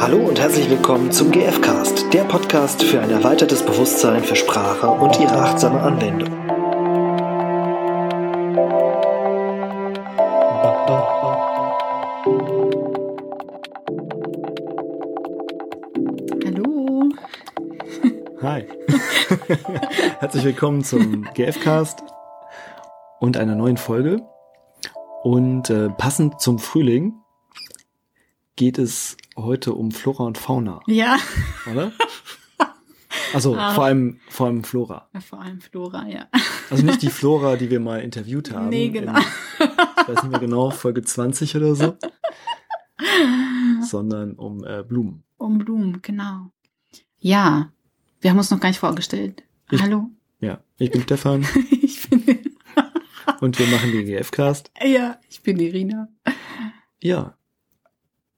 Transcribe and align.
Hallo 0.00 0.16
und 0.16 0.40
herzlich 0.40 0.70
willkommen 0.70 1.12
zum 1.12 1.30
GFcast, 1.30 2.10
der 2.14 2.24
Podcast 2.24 2.82
für 2.82 3.02
ein 3.02 3.10
erweitertes 3.10 3.62
Bewusstsein 3.62 4.24
für 4.24 4.34
Sprache 4.34 4.88
und 4.88 5.20
ihre 5.20 5.34
achtsame 5.34 5.78
Anwendung. 5.78 6.30
Hallo. 16.46 17.10
Hi. 18.40 18.66
Herzlich 20.18 20.44
willkommen 20.44 20.82
zum 20.82 21.24
GFcast 21.34 22.02
und 23.18 23.36
einer 23.36 23.54
neuen 23.54 23.76
Folge. 23.76 24.22
Und 25.22 25.68
äh, 25.68 25.90
passend 25.90 26.40
zum 26.40 26.58
Frühling 26.58 27.12
geht 28.60 28.76
es 28.78 29.16
heute 29.38 29.72
um 29.72 29.90
Flora 29.90 30.24
und 30.24 30.36
Fauna, 30.36 30.80
Ja, 30.86 31.16
oder? 31.72 31.92
Also 33.32 33.56
Ah. 33.56 33.72
vor 33.72 33.84
allem 33.86 34.20
vor 34.28 34.48
allem 34.48 34.62
Flora. 34.64 35.08
vor 35.26 35.40
allem 35.40 35.62
Flora, 35.62 36.06
ja. 36.06 36.28
Also 36.68 36.84
nicht 36.84 37.00
die 37.00 37.08
Flora, 37.08 37.56
die 37.56 37.70
wir 37.70 37.80
mal 37.80 38.00
interviewt 38.02 38.52
haben. 38.52 38.68
Nee, 38.68 38.90
genau. 38.90 39.16
In, 39.16 39.24
ich 39.62 40.08
weiß 40.08 40.22
nicht 40.24 40.30
mehr 40.30 40.40
genau, 40.40 40.68
Folge 40.70 41.02
20 41.02 41.56
oder 41.56 41.74
so. 41.74 41.96
sondern 43.82 44.34
um 44.34 44.62
äh, 44.64 44.82
Blumen. 44.86 45.22
Um 45.38 45.56
Blumen, 45.56 46.02
genau. 46.02 46.50
Ja, 47.18 47.72
wir 48.20 48.30
haben 48.30 48.36
uns 48.38 48.50
noch 48.50 48.60
gar 48.60 48.68
nicht 48.68 48.78
vorgestellt. 48.78 49.42
Ich- 49.70 49.80
Hallo. 49.80 50.10
Ja, 50.40 50.60
ich 50.76 50.90
bin 50.90 51.00
Stefan 51.02 51.46
Ich 51.70 52.08
bin, 52.10 52.24
und 53.40 53.58
wir 53.58 53.66
machen 53.68 53.90
den 53.92 54.04
GFcast. 54.06 54.70
ja, 54.84 55.18
ich 55.30 55.42
bin 55.42 55.58
Irina. 55.58 56.08
Ja, 57.02 57.36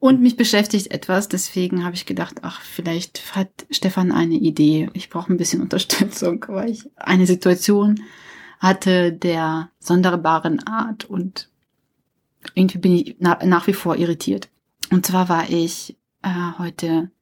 Und 0.03 0.21
mich 0.21 0.37
beschäftigt 0.37 0.91
etwas, 0.91 1.29
deswegen 1.29 1.85
habe 1.85 1.95
ich 1.95 2.07
gedacht, 2.07 2.41
ach, 2.43 2.61
vielleicht 2.61 3.37
hat 3.37 3.49
Stefan 3.71 4.11
eine 4.11 4.35
Idee. 4.35 4.91
Ich 4.95 5.09
brauche 5.11 5.33
ein 5.33 5.37
bisschen 5.37 5.61
Unterstützung, 5.63 6.45
weil 6.49 6.71
ich 6.71 6.91
eine 6.97 7.25
Situation 7.25 8.03
hatte 8.59 9.13
der 9.13 9.71
sonderbaren 9.79 10.67
Art 10.67 11.05
und 11.05 11.51
irgendwie 12.55 12.79
bin 12.79 12.93
ich 12.97 13.17
na, 13.21 13.39
nach 13.45 13.69
wie 13.69 13.75
vor 13.75 13.95
irritiert. 13.95 14.49
Und 14.91 15.07
zwar 15.07 15.29
war 15.29 15.49
ich 15.49 15.97
äh, 16.23 16.59
heute, 16.59 17.13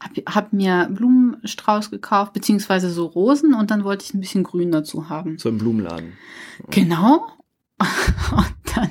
hab, 0.00 0.10
hab 0.26 0.52
mir 0.52 0.88
Blumenstrauß 0.90 1.92
gekauft, 1.92 2.32
beziehungsweise 2.32 2.90
so 2.90 3.06
Rosen 3.06 3.54
und 3.54 3.70
dann 3.70 3.84
wollte 3.84 4.04
ich 4.04 4.12
ein 4.12 4.20
bisschen 4.20 4.42
Grün 4.42 4.72
dazu 4.72 5.08
haben. 5.08 5.38
so 5.38 5.50
im 5.50 5.58
Blumenladen. 5.58 6.14
Genau. 6.68 7.28
Und 7.78 8.54
dann 8.74 8.90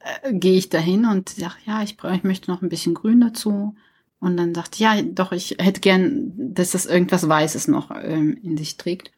äh, 0.00 0.32
gehe 0.32 0.56
ich 0.56 0.68
dahin 0.68 1.04
und 1.06 1.28
sage, 1.28 1.54
ja, 1.66 1.82
ich, 1.82 1.96
brauche, 1.96 2.14
ich 2.16 2.24
möchte 2.24 2.50
noch 2.50 2.62
ein 2.62 2.68
bisschen 2.68 2.94
Grün 2.94 3.20
dazu. 3.20 3.74
Und 4.18 4.36
dann 4.36 4.54
sagt, 4.54 4.78
ja, 4.78 5.00
doch, 5.00 5.32
ich 5.32 5.56
hätte 5.58 5.80
gern, 5.80 6.32
dass 6.36 6.72
das 6.72 6.84
irgendwas 6.86 7.26
Weißes 7.26 7.68
noch 7.68 7.90
ähm, 8.02 8.36
in 8.42 8.56
sich 8.56 8.76
trägt. 8.76 9.12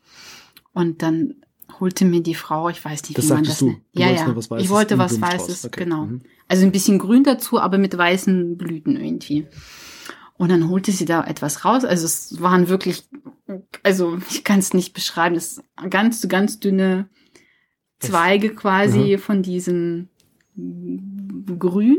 Und 0.73 1.03
dann 1.03 1.35
holte 1.81 2.05
mir 2.05 2.23
die 2.23 2.35
Frau, 2.35 2.69
ich 2.69 2.85
weiß 2.85 3.03
nicht, 3.05 3.19
Das 3.19 3.29
wie 3.29 3.33
man 3.33 3.45
das 3.45 3.63
nennt. 3.63 3.81
Ja, 3.93 4.11
ja. 4.11 4.37
was 4.37 4.51
Weißes 4.51 4.65
ich 4.65 4.71
wollte 4.71 4.99
was. 4.99 5.21
Weißes, 5.21 5.65
Okay. 5.67 5.85
genau. 5.85 6.07
Mhm. 6.07 6.23
Also 6.47 6.65
ein 6.65 6.73
bisschen 6.73 6.99
Grün 6.99 7.25
dazu, 7.25 7.59
aber 7.59 7.79
mit 7.79 7.97
weißen 7.97 8.57
Blüten 8.57 8.97
irgendwie. 8.97 9.47
Und 10.37 10.51
dann 10.51 10.69
holte 10.69 10.93
sie 10.93 11.05
da 11.05 11.25
etwas 11.25 11.65
raus. 11.65 11.85
Also 11.85 12.05
es 12.07 12.41
waren 12.41 12.69
wirklich, 12.69 13.05
also 13.83 14.19
ich 14.31 14.45
kann 14.45 14.59
es 14.59 14.75
nicht 14.75 14.93
beschreiben, 14.93 15.35
das 15.35 15.63
ganz, 15.89 16.27
ganz 16.29 16.61
dünne 16.61 17.09
Zweige 17.99 18.55
quasi 18.55 19.17
von 19.19 19.43
diesem 19.43 20.09
Grün. 20.57 21.99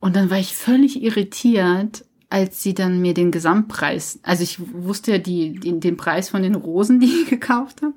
Und 0.00 0.16
dann 0.16 0.30
war 0.30 0.38
ich 0.38 0.54
völlig 0.54 1.02
irritiert, 1.02 2.04
als 2.34 2.62
sie 2.62 2.74
dann 2.74 3.00
mir 3.00 3.14
den 3.14 3.30
Gesamtpreis, 3.30 4.18
also 4.22 4.42
ich 4.42 4.58
wusste 4.72 5.12
ja 5.12 5.18
die, 5.18 5.52
den, 5.52 5.78
den 5.80 5.96
Preis 5.96 6.28
von 6.28 6.42
den 6.42 6.56
Rosen, 6.56 6.98
die 7.00 7.06
ich 7.06 7.30
gekauft 7.30 7.82
habe. 7.82 7.94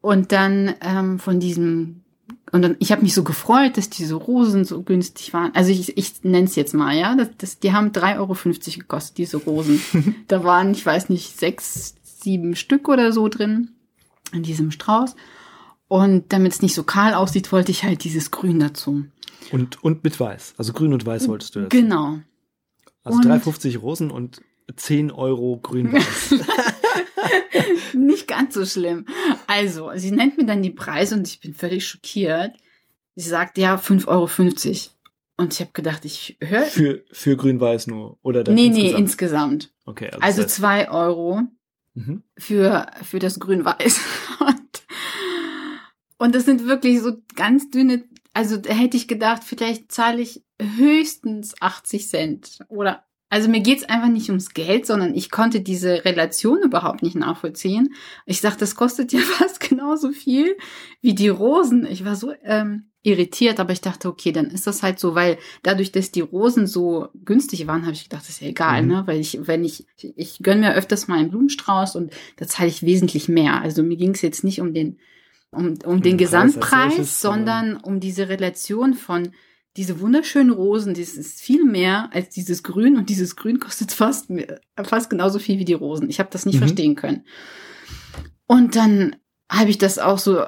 Und 0.00 0.32
dann 0.32 0.74
ähm, 0.82 1.18
von 1.18 1.40
diesem, 1.40 2.02
und 2.52 2.62
dann, 2.62 2.76
ich 2.78 2.92
habe 2.92 3.02
mich 3.02 3.14
so 3.14 3.24
gefreut, 3.24 3.78
dass 3.78 3.88
diese 3.88 4.14
Rosen 4.14 4.66
so 4.66 4.82
günstig 4.82 5.32
waren. 5.32 5.54
Also 5.54 5.70
ich, 5.70 5.96
ich 5.96 6.22
nenne 6.22 6.44
es 6.44 6.56
jetzt 6.56 6.74
mal, 6.74 6.94
ja. 6.94 7.16
Das, 7.16 7.30
das, 7.38 7.58
die 7.58 7.72
haben 7.72 7.92
3,50 7.92 8.18
Euro 8.18 8.36
gekostet, 8.78 9.16
diese 9.16 9.38
Rosen. 9.38 9.80
da 10.28 10.44
waren, 10.44 10.72
ich 10.72 10.84
weiß 10.84 11.08
nicht, 11.08 11.38
sechs, 11.38 11.94
sieben 12.02 12.54
Stück 12.54 12.88
oder 12.88 13.12
so 13.12 13.28
drin 13.28 13.70
in 14.32 14.42
diesem 14.42 14.70
Strauß. 14.70 15.16
Und 16.02 16.32
damit 16.32 16.52
es 16.52 16.60
nicht 16.62 16.74
so 16.74 16.82
kahl 16.82 17.14
aussieht, 17.14 17.52
wollte 17.52 17.70
ich 17.70 17.84
halt 17.84 18.02
dieses 18.02 18.30
Grün 18.32 18.58
dazu. 18.58 19.04
Und, 19.52 19.84
und 19.84 20.02
mit 20.02 20.18
Weiß. 20.18 20.54
Also 20.56 20.72
grün 20.72 20.92
und 20.92 21.06
weiß 21.06 21.28
wolltest 21.28 21.54
du 21.54 21.60
dazu. 21.60 21.68
Genau. 21.76 22.18
Also 23.04 23.18
Und- 23.18 23.26
3,50 23.26 23.78
Rosen 23.78 24.10
und 24.10 24.40
10 24.74 25.10
Euro 25.12 25.58
grün-weiß. 25.62 26.34
Nicht 27.94 28.26
ganz 28.28 28.54
so 28.54 28.64
schlimm. 28.66 29.06
Also, 29.46 29.90
sie 29.94 30.10
nennt 30.10 30.36
mir 30.36 30.46
dann 30.46 30.62
die 30.62 30.70
Preise 30.70 31.14
und 31.14 31.28
ich 31.28 31.40
bin 31.40 31.54
völlig 31.54 31.86
schockiert. 31.86 32.52
Sie 33.14 33.28
sagt, 33.28 33.58
ja, 33.58 33.76
5,50 33.76 34.08
Euro. 34.08 34.28
Und 35.36 35.52
ich 35.52 35.60
habe 35.60 35.70
gedacht, 35.72 36.04
ich 36.04 36.36
höre. 36.40 36.62
für, 36.64 37.04
für 37.12 37.36
grün-weiß 37.36 37.86
nur. 37.88 38.18
Oder 38.22 38.42
dann 38.42 38.54
Nee, 38.54 38.66
insgesamt? 38.66 38.92
nee, 38.94 38.98
insgesamt. 39.00 39.72
Okay, 39.84 40.06
also, 40.06 40.20
Also 40.20 40.42
das 40.42 40.52
heißt- 40.52 40.54
zwei 40.56 40.90
Euro 40.90 41.42
mhm. 41.94 42.22
für, 42.36 42.86
für 43.02 43.18
das 43.20 43.38
Grün-Weiß. 43.38 44.00
Und, 46.24 46.34
das 46.34 46.44
sind 46.44 46.66
wirklich 46.66 47.00
so 47.00 47.12
ganz 47.34 47.70
dünne, 47.70 48.04
also 48.32 48.56
da 48.56 48.72
hätte 48.72 48.96
ich 48.96 49.08
gedacht, 49.08 49.44
vielleicht 49.44 49.92
zahle 49.92 50.22
ich 50.22 50.42
höchstens 50.60 51.54
80 51.60 52.08
Cent. 52.08 52.58
Oder, 52.68 53.04
also 53.28 53.48
mir 53.48 53.60
geht's 53.60 53.84
einfach 53.84 54.08
nicht 54.08 54.28
ums 54.30 54.54
Geld, 54.54 54.86
sondern 54.86 55.14
ich 55.14 55.30
konnte 55.30 55.60
diese 55.60 56.04
Relation 56.04 56.62
überhaupt 56.62 57.02
nicht 57.02 57.16
nachvollziehen. 57.16 57.94
Ich 58.26 58.40
dachte, 58.40 58.60
das 58.60 58.74
kostet 58.74 59.12
ja 59.12 59.20
fast 59.38 59.60
genauso 59.60 60.12
viel 60.12 60.56
wie 61.00 61.14
die 61.14 61.28
Rosen. 61.28 61.86
Ich 61.86 62.04
war 62.04 62.16
so 62.16 62.32
ähm, 62.42 62.90
irritiert, 63.02 63.60
aber 63.60 63.72
ich 63.72 63.82
dachte, 63.82 64.08
okay, 64.08 64.32
dann 64.32 64.46
ist 64.46 64.66
das 64.66 64.82
halt 64.82 64.98
so, 64.98 65.14
weil 65.14 65.36
dadurch, 65.62 65.92
dass 65.92 66.10
die 66.10 66.22
Rosen 66.22 66.66
so 66.66 67.08
günstig 67.24 67.66
waren, 67.66 67.82
habe 67.82 67.92
ich 67.92 68.04
gedacht, 68.04 68.22
das 68.22 68.30
ist 68.30 68.40
ja 68.40 68.48
egal, 68.48 68.82
Mhm. 68.82 68.88
ne? 68.88 69.02
Weil 69.06 69.20
ich, 69.20 69.38
wenn 69.46 69.62
ich, 69.62 69.86
ich, 69.98 70.14
ich 70.16 70.38
gönne 70.38 70.62
mir 70.62 70.74
öfters 70.74 71.06
mal 71.06 71.18
einen 71.18 71.30
Blumenstrauß 71.30 71.96
und 71.96 72.12
da 72.36 72.46
zahle 72.46 72.70
ich 72.70 72.82
wesentlich 72.82 73.28
mehr. 73.28 73.60
Also 73.60 73.82
mir 73.82 73.96
ging 73.96 74.12
es 74.12 74.22
jetzt 74.22 74.42
nicht 74.42 74.60
um 74.62 74.72
den, 74.72 74.98
um, 75.54 75.68
um 75.84 76.02
den 76.02 76.02
den 76.02 76.18
Gesamtpreis, 76.18 76.94
solches, 76.96 77.20
sondern 77.20 77.76
um 77.76 78.00
diese 78.00 78.28
Relation 78.28 78.94
von 78.94 79.32
diese 79.76 80.00
wunderschönen 80.00 80.50
Rosen, 80.50 80.94
das 80.94 81.14
ist 81.14 81.40
viel 81.40 81.64
mehr 81.64 82.10
als 82.12 82.28
dieses 82.30 82.62
Grün 82.62 82.96
und 82.96 83.08
dieses 83.10 83.34
Grün 83.34 83.58
kostet 83.58 83.90
fast, 83.90 84.28
fast 84.82 85.10
genauso 85.10 85.38
viel 85.40 85.58
wie 85.58 85.64
die 85.64 85.72
Rosen. 85.72 86.08
Ich 86.08 86.20
habe 86.20 86.30
das 86.30 86.46
nicht 86.46 86.56
Mhm. 86.56 86.58
verstehen 86.60 86.94
können. 86.94 87.24
Und 88.46 88.76
dann 88.76 89.16
habe 89.50 89.70
ich 89.70 89.78
das 89.78 89.98
auch 89.98 90.18
so, 90.18 90.40
äh, 90.40 90.46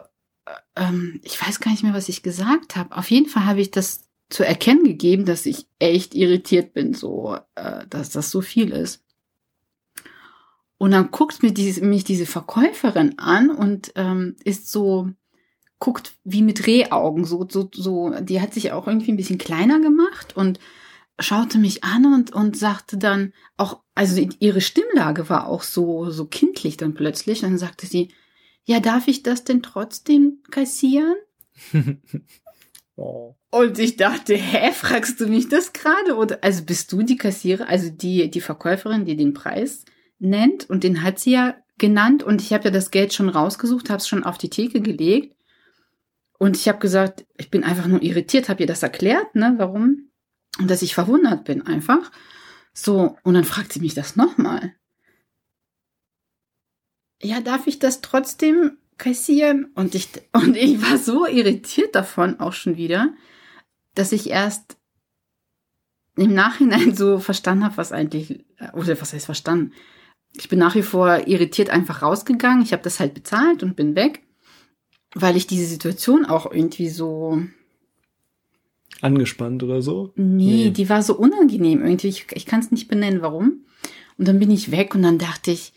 ähm, 0.77 1.21
ich 1.25 1.45
weiß 1.45 1.61
gar 1.61 1.71
nicht 1.73 1.83
mehr, 1.83 1.95
was 1.95 2.09
ich 2.09 2.23
gesagt 2.23 2.77
habe. 2.77 2.97
Auf 2.97 3.11
jeden 3.11 3.29
Fall 3.29 3.47
habe 3.47 3.61
ich 3.61 3.71
das 3.71 4.03
zu 4.29 4.45
erkennen 4.45 4.85
gegeben, 4.85 5.25
dass 5.25 5.47
ich 5.47 5.67
echt 5.79 6.15
irritiert 6.15 6.73
bin, 6.73 6.95
so, 6.95 7.37
äh, 7.55 7.87
dass 7.89 8.11
das 8.11 8.31
so 8.31 8.41
viel 8.41 8.71
ist. 8.71 9.03
Und 10.79 10.91
dann 10.91 11.11
guckt 11.11 11.43
mir 11.43 11.53
diese, 11.53 11.85
mich 11.85 12.05
diese 12.05 12.27
Verkäuferin 12.27 13.19
an 13.19 13.51
und 13.51 13.93
ähm, 13.95 14.37
ist 14.45 14.71
so, 14.71 15.11
guckt 15.79 16.15
wie 16.25 16.43
mit 16.43 16.67
Rehaugen, 16.67 17.25
so, 17.25 17.47
so, 17.49 17.69
so, 17.73 18.11
die 18.21 18.41
hat 18.41 18.55
sich 18.55 18.73
auch 18.73 18.87
irgendwie 18.87 19.13
ein 19.13 19.17
bisschen 19.17 19.39
kleiner 19.39 19.81
gemacht 19.81 20.37
und 20.37 20.59
schaute 21.19 21.59
mich 21.59 21.85
an 21.85 22.05
und, 22.07 22.33
und 22.33 22.57
sagte 22.57 22.99
dann 22.99 23.33
auch, 23.57 23.81
also 23.95 24.21
ihre 24.39 24.61
Stimmlage 24.61 25.29
war 25.29 25.49
auch 25.49 25.63
so, 25.63 26.11
so 26.11 26.27
kindlich 26.27 26.77
dann 26.77 26.95
plötzlich. 26.95 27.41
Dann 27.41 27.59
sagte 27.59 27.87
sie, 27.87 28.13
ja, 28.65 28.81
darf 28.81 29.09
ich 29.09 29.23
das 29.23 29.45
denn 29.45 29.63
trotzdem 29.63 30.43
kassieren? 30.51 31.17
oh. 32.97 33.35
Und 33.51 33.79
ich 33.79 33.97
dachte, 33.97 34.35
hä, 34.35 34.73
fragst 34.73 35.21
du 35.21 35.27
mich 35.27 35.49
das 35.49 35.73
gerade? 35.73 36.17
Oder 36.17 36.39
also 36.43 36.65
bist 36.65 36.93
du 36.93 37.03
die 37.03 37.17
Kassierer, 37.17 37.69
also 37.69 37.89
die, 37.89 38.31
die 38.31 38.41
Verkäuferin, 38.43 39.07
die 39.07 39.17
den 39.17 39.33
Preis 39.33 39.85
nennt? 40.19 40.69
Und 40.69 40.85
den 40.85 41.03
hat 41.03 41.19
sie 41.19 41.33
ja 41.33 41.57
genannt. 41.79 42.23
Und 42.23 42.41
ich 42.41 42.53
habe 42.53 42.65
ja 42.65 42.71
das 42.71 42.91
Geld 42.91 43.13
schon 43.13 43.29
rausgesucht, 43.29 43.91
habe 43.91 43.99
es 43.99 44.09
schon 44.09 44.25
auf 44.25 44.39
die 44.39 44.51
Theke 44.51 44.81
gelegt. 44.81 45.37
Und 46.39 46.57
ich 46.57 46.69
habe 46.69 46.79
gesagt, 46.79 47.27
ich 47.37 47.51
bin 47.51 47.65
einfach 47.65 47.87
nur 47.87 48.03
irritiert, 48.03 48.49
habe 48.49 48.61
ihr 48.63 48.67
das 48.67 48.83
erklärt, 48.83 49.35
ne, 49.35 49.55
warum? 49.57 50.11
Und 50.59 50.71
dass 50.71 50.83
ich 50.83 50.95
verwundert 50.95 51.45
bin 51.45 51.63
einfach. 51.67 52.11
So, 52.73 53.17
und 53.23 53.35
dann 53.35 53.45
fragt 53.45 53.73
sie 53.73 53.81
mich 53.81 53.95
das 53.95 54.17
nochmal. 54.17 54.75
Ja, 57.23 57.41
darf 57.41 57.67
ich 57.67 57.79
das 57.79 58.03
trotzdem 58.03 58.77
kassieren? 58.99 59.71
Und 59.75 59.95
ich, 59.95 60.09
und 60.33 60.57
ich 60.57 60.83
war 60.83 60.99
so 60.99 61.27
irritiert 61.27 61.95
davon 61.95 62.39
auch 62.41 62.53
schon 62.53 62.77
wieder, 62.77 63.15
dass 63.95 64.13
ich 64.13 64.29
erst 64.29 64.77
im 66.17 66.35
Nachhinein 66.35 66.95
so 66.95 67.19
verstanden 67.19 67.65
habe, 67.65 67.77
was 67.79 67.93
eigentlich, 67.93 68.45
oder 68.75 69.01
was 69.01 69.13
heißt 69.13 69.27
verstanden? 69.27 69.73
Ich 70.35 70.49
bin 70.49 70.59
nach 70.59 70.75
wie 70.75 70.83
vor 70.83 71.27
irritiert 71.27 71.71
einfach 71.71 72.03
rausgegangen. 72.03 72.63
Ich 72.63 72.73
habe 72.73 72.83
das 72.83 73.01
halt 73.01 73.15
bezahlt 73.15 73.63
und 73.63 73.77
bin 73.77 73.95
weg, 73.95 74.23
weil 75.15 75.37
ich 75.37 75.47
diese 75.47 75.67
Situation 75.67 76.25
auch 76.27 76.51
irgendwie 76.51 76.89
so 76.89 77.43
angespannt 79.01 79.63
oder 79.63 79.83
so? 79.83 80.13
Nee, 80.17 80.65
nee. 80.67 80.71
die 80.71 80.89
war 80.89 81.03
so 81.03 81.17
unangenehm 81.17 81.85
irgendwie. 81.85 82.09
Ich, 82.09 82.27
ich 82.33 82.47
kann 82.47 82.61
es 82.61 82.71
nicht 82.71 82.89
benennen, 82.89 83.23
warum. 83.23 83.65
Und 84.19 84.29
dann 84.29 84.39
bin 84.39 84.51
ich 84.51 84.71
weg 84.71 84.95
und 84.95 85.03
dann 85.03 85.19
dachte 85.19 85.51
ich, 85.51 85.73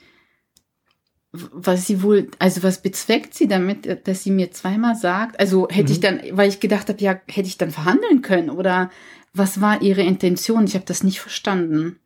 was 1.31 1.85
sie 1.85 2.01
wohl, 2.01 2.29
also 2.39 2.63
was 2.63 2.81
bezweckt 2.81 3.35
sie 3.35 3.47
damit, 3.47 4.07
dass 4.07 4.23
sie 4.23 4.31
mir 4.31 4.51
zweimal 4.51 4.95
sagt? 4.95 5.39
Also 5.39 5.67
hätte 5.69 5.89
mhm. 5.89 5.91
ich 5.91 5.99
dann, 5.99 6.21
weil 6.31 6.49
ich 6.49 6.59
gedacht 6.59 6.89
habe, 6.89 7.01
ja, 7.01 7.19
hätte 7.27 7.47
ich 7.47 7.57
dann 7.57 7.71
verhandeln 7.71 8.21
können 8.21 8.49
oder 8.49 8.89
was 9.33 9.61
war 9.61 9.81
ihre 9.81 10.01
Intention? 10.01 10.65
Ich 10.65 10.73
habe 10.73 10.85
das 10.85 11.03
nicht 11.03 11.19
verstanden. 11.19 11.99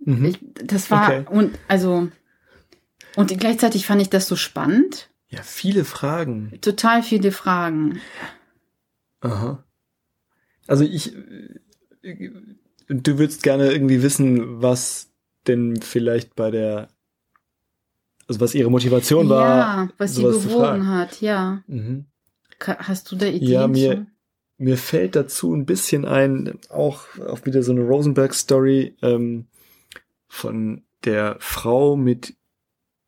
Mhm. 0.00 0.24
Ich, 0.24 0.38
das 0.64 0.90
war 0.90 1.08
okay. 1.08 1.24
und 1.30 1.58
also 1.68 2.08
und 3.16 3.36
gleichzeitig 3.38 3.86
fand 3.86 4.00
ich 4.00 4.10
das 4.10 4.28
so 4.28 4.36
spannend. 4.36 5.10
Ja, 5.28 5.42
viele 5.42 5.84
Fragen. 5.84 6.52
Total 6.60 7.02
viele 7.02 7.32
Fragen. 7.32 8.00
Aha. 9.20 9.64
Also 10.66 10.84
ich, 10.84 11.14
du 12.02 13.18
würdest 13.18 13.42
gerne 13.42 13.72
irgendwie 13.72 14.02
wissen, 14.02 14.62
was 14.62 15.10
denn 15.46 15.80
vielleicht 15.82 16.36
bei 16.36 16.50
der, 16.50 16.88
also 18.26 18.40
was 18.40 18.54
ihre 18.54 18.70
Motivation 18.70 19.28
war. 19.28 19.58
Ja, 19.58 19.88
was 19.98 20.14
sie 20.14 20.22
bewogen 20.22 20.86
hat, 20.88 21.20
ja. 21.20 21.62
Mhm. 21.66 22.06
Hast 22.60 23.10
du 23.10 23.16
da 23.16 23.26
Ideen? 23.26 23.50
Ja, 23.50 23.66
mir, 23.66 23.96
zu? 23.96 24.06
mir 24.58 24.76
fällt 24.76 25.16
dazu 25.16 25.54
ein 25.54 25.66
bisschen 25.66 26.04
ein, 26.04 26.58
auch, 26.68 27.18
auch 27.26 27.44
wieder 27.46 27.62
so 27.62 27.72
eine 27.72 27.82
Rosenberg-Story 27.82 28.96
ähm, 29.02 29.46
von 30.28 30.82
der 31.04 31.36
Frau 31.40 31.96
mit 31.96 32.34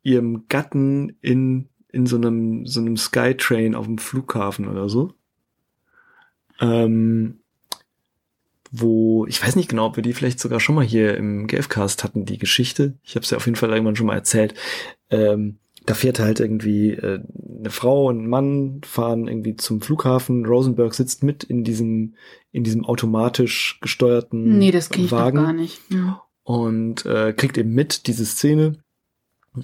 ihrem 0.03 0.47
Gatten 0.47 1.17
in, 1.21 1.69
in 1.89 2.05
so 2.05 2.15
einem, 2.15 2.65
so 2.65 2.79
einem 2.79 2.97
Skytrain 2.97 3.75
auf 3.75 3.85
dem 3.85 3.97
Flughafen 3.97 4.67
oder 4.67 4.89
so. 4.89 5.13
Ähm, 6.59 7.39
wo, 8.71 9.25
ich 9.25 9.43
weiß 9.43 9.57
nicht 9.57 9.69
genau, 9.69 9.87
ob 9.87 9.97
wir 9.97 10.03
die 10.03 10.13
vielleicht 10.13 10.39
sogar 10.39 10.59
schon 10.59 10.75
mal 10.75 10.85
hier 10.85 11.17
im 11.17 11.47
GFcast 11.47 12.03
hatten, 12.03 12.25
die 12.25 12.37
Geschichte. 12.37 12.93
Ich 13.03 13.15
habe 13.15 13.23
es 13.23 13.29
ja 13.29 13.37
auf 13.37 13.45
jeden 13.45 13.57
Fall 13.57 13.69
irgendwann 13.69 13.97
schon 13.97 14.07
mal 14.07 14.15
erzählt. 14.15 14.53
Ähm, 15.09 15.57
da 15.85 15.93
fährt 15.93 16.19
halt 16.19 16.39
irgendwie 16.39 16.91
äh, 16.91 17.19
eine 17.59 17.69
Frau 17.69 18.07
und 18.07 18.23
ein 18.23 18.27
Mann 18.27 18.81
fahren 18.85 19.27
irgendwie 19.27 19.55
zum 19.57 19.81
Flughafen. 19.81 20.45
Rosenberg 20.45 20.93
sitzt 20.93 21.23
mit 21.23 21.43
in 21.43 21.63
diesem 21.63 22.15
in 22.51 22.63
diesem 22.63 22.85
automatisch 22.85 23.79
gesteuerten 23.81 24.57
nee, 24.57 24.71
das 24.71 24.89
ich 24.91 25.11
Wagen 25.11 25.37
gar 25.37 25.53
nicht. 25.53 25.81
Ja. 25.89 26.23
Und 26.43 27.05
äh, 27.05 27.33
kriegt 27.33 27.57
eben 27.57 27.73
mit 27.73 28.07
diese 28.07 28.25
Szene 28.25 28.77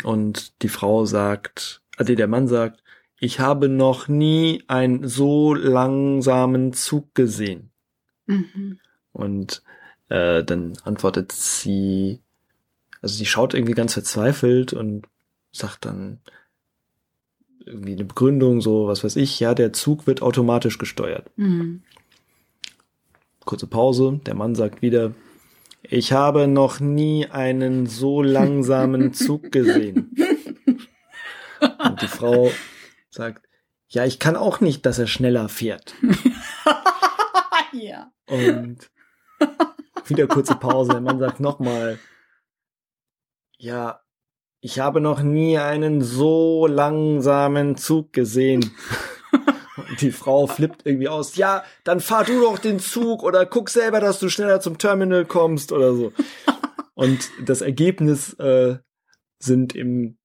und 0.03 0.61
die 0.61 0.69
Frau 0.69 1.05
sagt, 1.05 1.81
also 1.97 2.13
der 2.13 2.27
Mann 2.27 2.47
sagt, 2.47 2.83
ich 3.19 3.39
habe 3.39 3.67
noch 3.67 4.07
nie 4.07 4.63
einen 4.67 5.07
so 5.07 5.53
langsamen 5.53 6.73
Zug 6.73 7.15
gesehen. 7.15 7.71
Mhm. 8.27 8.79
Und 9.11 9.63
äh, 10.09 10.43
dann 10.43 10.73
antwortet 10.83 11.31
sie, 11.31 12.19
also 13.01 13.15
sie 13.15 13.25
schaut 13.25 13.53
irgendwie 13.53 13.73
ganz 13.73 13.93
verzweifelt 13.93 14.73
und 14.73 15.07
sagt 15.51 15.85
dann 15.85 16.19
irgendwie 17.65 17.93
eine 17.93 18.05
Begründung, 18.05 18.61
so 18.61 18.87
was 18.87 19.03
weiß 19.03 19.15
ich, 19.15 19.39
ja, 19.39 19.53
der 19.53 19.73
Zug 19.73 20.07
wird 20.07 20.21
automatisch 20.21 20.77
gesteuert. 20.77 21.29
Mhm. 21.37 21.81
Kurze 23.45 23.67
Pause, 23.67 24.19
der 24.25 24.35
Mann 24.35 24.55
sagt 24.55 24.81
wieder, 24.81 25.13
ich 25.89 26.13
habe 26.13 26.47
noch 26.47 26.79
nie 26.79 27.27
einen 27.27 27.87
so 27.87 28.21
langsamen 28.21 29.13
Zug 29.13 29.51
gesehen. 29.51 30.15
Und 31.59 32.01
die 32.01 32.07
Frau 32.07 32.51
sagt, 33.09 33.47
ja, 33.89 34.05
ich 34.05 34.19
kann 34.19 34.35
auch 34.35 34.59
nicht, 34.59 34.85
dass 34.85 34.99
er 34.99 35.07
schneller 35.07 35.49
fährt. 35.49 35.95
ja. 37.71 38.11
Und 38.27 38.89
wieder 40.05 40.27
kurze 40.27 40.55
Pause. 40.55 40.91
Der 40.91 41.01
Mann 41.01 41.19
sagt 41.19 41.39
nochmal, 41.39 41.99
ja, 43.57 44.01
ich 44.59 44.79
habe 44.79 45.01
noch 45.01 45.21
nie 45.21 45.57
einen 45.57 46.01
so 46.01 46.67
langsamen 46.67 47.77
Zug 47.77 48.11
gesehen. 48.13 48.71
Die 50.01 50.11
Frau 50.11 50.47
flippt 50.47 50.85
irgendwie 50.85 51.07
aus. 51.07 51.35
Ja, 51.35 51.63
dann 51.83 51.99
fahr 51.99 52.23
du 52.25 52.41
doch 52.41 52.59
den 52.59 52.79
Zug 52.79 53.23
oder 53.23 53.45
guck 53.45 53.69
selber, 53.69 53.99
dass 53.99 54.19
du 54.19 54.29
schneller 54.29 54.59
zum 54.59 54.77
Terminal 54.77 55.25
kommst 55.25 55.71
oder 55.71 55.93
so. 55.93 56.11
Und 56.93 57.29
das 57.45 57.61
Ergebnis 57.61 58.33
äh, 58.35 58.77
sind 59.39 59.75
eben 59.75 60.17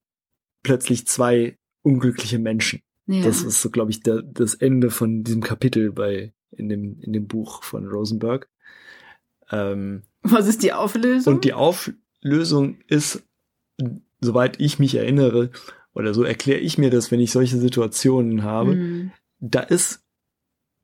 plötzlich 0.63 1.07
zwei 1.07 1.59
unglückliche 1.83 2.39
Menschen. 2.39 2.83
Ja. 3.07 3.25
Das 3.25 3.43
ist 3.43 3.61
so, 3.61 3.71
glaube 3.71 3.91
ich, 3.91 4.03
der, 4.03 4.23
das 4.23 4.55
Ende 4.55 4.91
von 4.91 5.25
diesem 5.25 5.43
Kapitel 5.43 5.93
bei 5.93 6.33
in 6.51 6.69
dem 6.69 7.01
in 7.01 7.13
dem 7.13 7.27
Buch 7.27 7.63
von 7.63 7.87
Rosenberg. 7.87 8.49
Ähm, 9.51 10.03
Was 10.23 10.47
ist 10.47 10.63
die 10.63 10.73
Auflösung? 10.73 11.35
Und 11.35 11.45
die 11.45 11.53
Auflösung 11.53 12.79
ist, 12.89 13.23
soweit 14.21 14.61
ich 14.61 14.79
mich 14.79 14.95
erinnere, 14.95 15.51
oder 15.95 16.15
so 16.15 16.23
erkläre 16.23 16.61
ich 16.61 16.79
mir 16.79 16.91
das, 16.91 17.11
wenn 17.11 17.21
ich 17.21 17.33
solche 17.33 17.59
Situationen 17.59 18.45
habe, 18.45 18.77
mhm 18.77 19.13
da 19.43 19.61
ist 19.61 20.03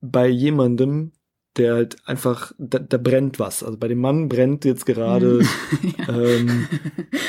bei 0.01 0.29
jemandem, 0.29 1.13
der 1.57 1.75
halt 1.75 1.97
einfach, 2.07 2.53
da, 2.59 2.79
da 2.79 2.99
brennt 2.99 3.39
was. 3.39 3.63
Also 3.63 3.79
bei 3.79 3.89
dem 3.89 4.01
Mann 4.01 4.29
brennt 4.29 4.65
jetzt 4.65 4.85
gerade, 4.85 5.41
ja. 5.99 6.09
ähm, 6.09 6.69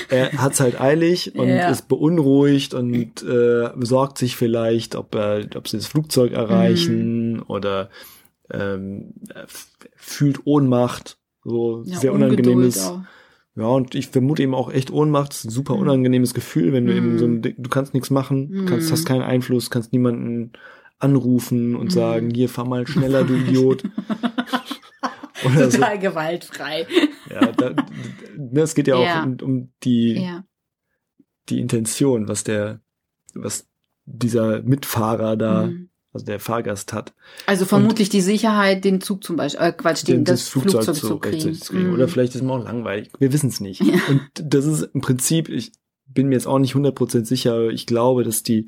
er 0.10 0.34
hat's 0.34 0.60
halt 0.60 0.80
eilig 0.82 1.36
und 1.36 1.48
ja. 1.48 1.70
ist 1.70 1.88
beunruhigt 1.88 2.74
und 2.74 3.24
äh, 3.24 3.70
besorgt 3.76 4.18
sich 4.18 4.36
vielleicht, 4.36 4.96
ob 4.96 5.16
er, 5.16 5.46
ob 5.56 5.68
sie 5.68 5.78
das 5.78 5.88
Flugzeug 5.88 6.34
erreichen 6.34 7.34
mhm. 7.34 7.44
oder 7.48 7.90
ähm, 8.52 9.14
fühlt 9.96 10.46
Ohnmacht, 10.46 11.18
so 11.44 11.84
ja, 11.86 11.98
sehr 11.98 12.14
unangenehmes. 12.14 12.92
Ja, 13.56 13.68
und 13.68 13.94
ich 13.94 14.08
vermute 14.08 14.44
eben 14.44 14.56
auch 14.56 14.72
echt 14.72 14.92
Ohnmacht, 14.92 15.34
ist 15.34 15.46
ein 15.46 15.50
super 15.50 15.76
mhm. 15.76 15.82
unangenehmes 15.82 16.34
Gefühl, 16.34 16.72
wenn 16.72 16.86
du 16.86 16.96
eben 16.96 17.18
so 17.18 17.26
ein, 17.26 17.42
du 17.42 17.70
kannst 17.70 17.94
nichts 17.94 18.10
machen, 18.10 18.66
kannst, 18.68 18.92
hast 18.92 19.04
mhm. 19.04 19.08
keinen 19.08 19.22
Einfluss, 19.24 19.70
kannst 19.70 19.92
niemanden 19.92 20.54
anrufen 21.00 21.76
und 21.76 21.86
mhm. 21.86 21.92
sagen, 21.92 22.30
hier 22.30 22.50
fahr 22.50 22.68
mal 22.68 22.86
schneller, 22.88 23.24
du 23.24 23.34
Idiot. 23.38 23.84
Oder 25.46 25.70
Total 25.70 25.96
so. 25.96 26.02
gewaltfrei. 26.02 26.86
Ja, 27.30 27.52
da, 27.54 27.74
das 28.38 28.76
geht 28.76 28.88
ja, 28.88 29.02
ja. 29.02 29.22
auch 29.22 29.26
um, 29.26 29.38
um 29.42 29.72
die, 29.84 30.22
ja. 30.22 30.44
die 31.48 31.60
Intention, 31.60 32.28
was 32.28 32.44
der, 32.44 32.82
was 33.34 33.68
dieser 34.06 34.62
Mitfahrer 34.62 35.38
da, 35.38 35.68
mhm. 35.68 35.90
also 36.12 36.26
der 36.26 36.42
Fahrgast 36.42 36.92
hat. 36.92 37.14
Also 37.46 37.66
vermutlich 37.66 38.10
und 38.10 38.14
die 38.14 38.22
Sicherheit, 38.22 38.84
den 38.84 39.00
Zug 39.00 39.24
zum 39.24 39.38
Beispiel, 39.38 39.66
äh, 39.66 39.72
Quatsch, 39.72 40.06
den, 40.08 40.26
das, 40.26 40.42
das 40.42 40.50
Flugzeug, 40.50 40.84
Flugzeug 40.84 40.96
zu 40.96 41.20
kriegen. 41.20 41.54
Zu 41.54 41.74
kriegen. 41.74 41.88
Mhm. 41.88 41.94
Oder 41.94 42.08
vielleicht 42.10 42.36
ist 42.36 42.42
es 42.42 42.48
auch 42.48 42.64
langweilig. 42.64 43.10
Wir 43.20 43.32
wissen 43.32 43.50
es 43.50 43.62
nicht. 43.62 43.82
Ja. 43.82 44.00
Und 44.10 44.30
das 44.34 44.66
ist 44.66 44.90
im 44.94 45.02
Prinzip, 45.02 45.48
ich 45.48 45.72
bin 46.08 46.28
mir 46.28 46.36
jetzt 46.36 46.48
auch 46.48 46.60
nicht 46.60 46.76
100% 46.76 47.26
sicher, 47.26 47.70
ich 47.70 47.86
glaube, 47.86 48.24
dass 48.24 48.44
die 48.44 48.68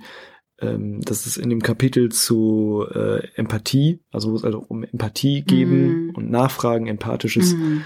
ähm, 0.62 1.02
das 1.02 1.26
ist 1.26 1.38
in 1.38 1.50
dem 1.50 1.62
Kapitel 1.62 2.10
zu 2.10 2.86
äh, 2.94 3.28
Empathie, 3.36 4.00
also 4.12 4.32
wo 4.32 4.36
es 4.36 4.44
also 4.44 4.64
um 4.68 4.84
Empathie 4.84 5.42
geben 5.42 6.08
mm. 6.08 6.10
und 6.12 6.30
Nachfragen, 6.30 6.88
empathisches 6.88 7.56
mm. 7.56 7.82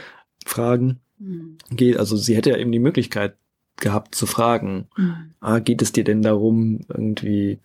Fragen 0.46 1.00
mm. 1.18 1.56
geht. 1.72 1.98
Also 1.98 2.18
sie 2.18 2.36
hätte 2.36 2.52
ja 2.52 2.58
eben 2.58 2.72
die 2.72 2.80
Möglichkeit 2.80 3.38
gehabt 3.78 4.16
zu 4.16 4.26
fragen, 4.26 4.88
mhm. 4.98 5.32
ah, 5.40 5.60
geht 5.60 5.82
es 5.82 5.92
dir 5.92 6.04
denn 6.04 6.22
darum, 6.22 6.82
irgendwie, 6.88 7.60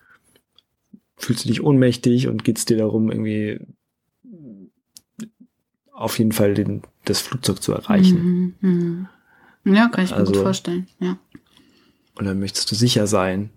fühlst 1.17 1.45
du 1.45 1.49
dich 1.49 1.62
ohnmächtig 1.62 2.29
und 2.29 2.45
geht 2.45 2.59
es 2.59 2.64
dir 2.64 2.76
darum, 2.76 3.11
irgendwie 3.11 3.61
auf 5.93 6.19
jeden 6.19 6.33
Fall 6.33 6.55
den, 6.55 6.83
das 7.05 7.21
Flugzeug 7.21 7.62
zu 7.62 7.73
erreichen? 7.73 8.55
Mhm. 8.61 9.07
Mhm. 9.64 9.75
Ja, 9.75 9.88
kann 9.88 10.05
ich 10.05 10.11
mir 10.11 10.17
also, 10.17 10.33
gut 10.33 10.43
vorstellen, 10.43 10.88
ja. 10.99 11.19
Und 12.17 12.25
dann 12.25 12.40
möchtest 12.40 12.71
du 12.71 12.75
sicher 12.75 13.07
sein, 13.07 13.50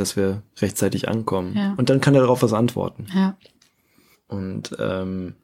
dass 0.00 0.16
wir 0.16 0.42
rechtzeitig 0.58 1.08
ankommen. 1.08 1.56
Ja. 1.56 1.74
Und 1.76 1.90
dann 1.90 2.00
kann 2.00 2.14
er 2.14 2.22
darauf 2.22 2.42
was 2.42 2.52
antworten. 2.52 3.06
Ja. 3.14 3.36
Und 4.28 4.76
ähm, 4.78 5.34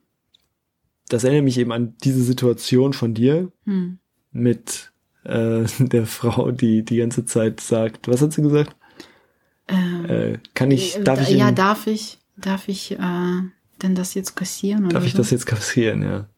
das 1.09 1.25
erinnert 1.25 1.45
mich 1.45 1.59
eben 1.59 1.73
an 1.73 1.95
diese 2.05 2.23
Situation 2.23 2.93
von 2.93 3.15
dir 3.15 3.51
hm. 3.65 3.99
mit 4.33 4.93
äh, 5.25 5.65
der 5.79 6.07
Frau, 6.07 6.51
die 6.51 6.85
die 6.85 6.99
ganze 6.99 7.25
Zeit 7.25 7.61
sagt, 7.61 8.09
was 8.09 8.23
hat 8.23 8.33
sie 8.33 8.43
gesagt? 8.43 8.77
Ähm, 9.69 10.05
äh, 10.07 10.39
kann 10.55 10.71
ich, 10.71 10.99
darf 11.03 11.23
ich? 11.23 11.37
Ja, 11.37 11.51
darf 11.51 11.87
ich, 11.87 12.19
darf 12.37 12.69
ich 12.69 12.93
äh, 12.93 13.41
denn 13.83 13.95
das 13.95 14.15
jetzt 14.15 14.37
kassieren? 14.37 14.89
Darf 14.91 15.07
ich 15.07 15.13
so? 15.13 15.19
das 15.19 15.31
jetzt 15.31 15.47
kassieren, 15.47 16.03
ja. 16.03 16.29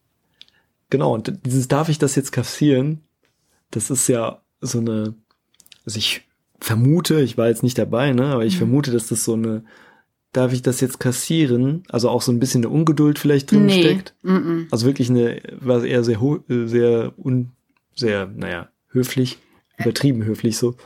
Genau, 0.90 1.12
und 1.12 1.40
dieses 1.44 1.66
darf 1.66 1.88
ich 1.88 1.99
das 1.99 2.14
jetzt 2.14 2.30
kassieren, 2.30 3.02
das 3.73 3.90
ist 3.90 4.06
ja 4.06 4.40
so 4.61 4.78
eine, 4.78 5.14
also 5.85 5.99
ich 5.99 6.23
vermute, 6.60 7.20
ich 7.20 7.36
war 7.36 7.48
jetzt 7.48 7.62
nicht 7.62 7.78
dabei, 7.78 8.12
ne, 8.12 8.26
aber 8.26 8.44
ich 8.44 8.54
mhm. 8.54 8.58
vermute, 8.58 8.90
dass 8.90 9.08
das 9.08 9.25
so 9.25 9.34
eine, 9.34 9.64
darf 10.32 10.52
ich 10.52 10.62
das 10.62 10.80
jetzt 10.80 11.00
kassieren? 11.00 11.82
Also 11.88 12.08
auch 12.08 12.22
so 12.22 12.32
ein 12.32 12.38
bisschen 12.38 12.64
eine 12.64 12.72
Ungeduld 12.72 13.18
vielleicht 13.18 13.50
drin 13.50 13.66
nee. 13.66 13.80
steckt. 13.82 14.14
Mhm. 14.22 14.68
Also 14.70 14.86
wirklich 14.86 15.10
eine, 15.10 15.40
war 15.60 15.84
eher 15.84 16.04
sehr, 16.04 16.18
sehr, 16.48 17.12
un, 17.18 17.52
sehr, 17.94 18.26
naja, 18.26 18.68
höflich, 18.90 19.38
übertrieben 19.78 20.25
höflich 20.25 20.56
so. 20.56 20.76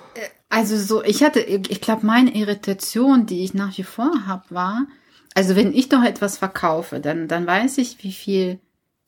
Also 0.49 0.77
so, 0.77 1.03
ich 1.05 1.23
hatte, 1.23 1.41
ich 1.41 1.81
glaube, 1.81 2.05
meine 2.07 2.35
Irritation, 2.35 3.27
die 3.27 3.45
ich 3.45 3.55
nach 3.55 3.77
wie 3.79 3.85
vor 3.85 4.27
habe, 4.27 4.45
war, 4.51 4.87
Also 5.35 5.55
wenn 5.55 5.73
ich 5.73 5.89
doch 5.89 6.03
etwas 6.03 6.39
verkaufe, 6.39 7.01
dann, 7.01 7.29
dann 7.29 7.47
weiß 7.47 7.79
ich, 7.79 8.03
wie 8.03 8.13
viel, 8.13 8.59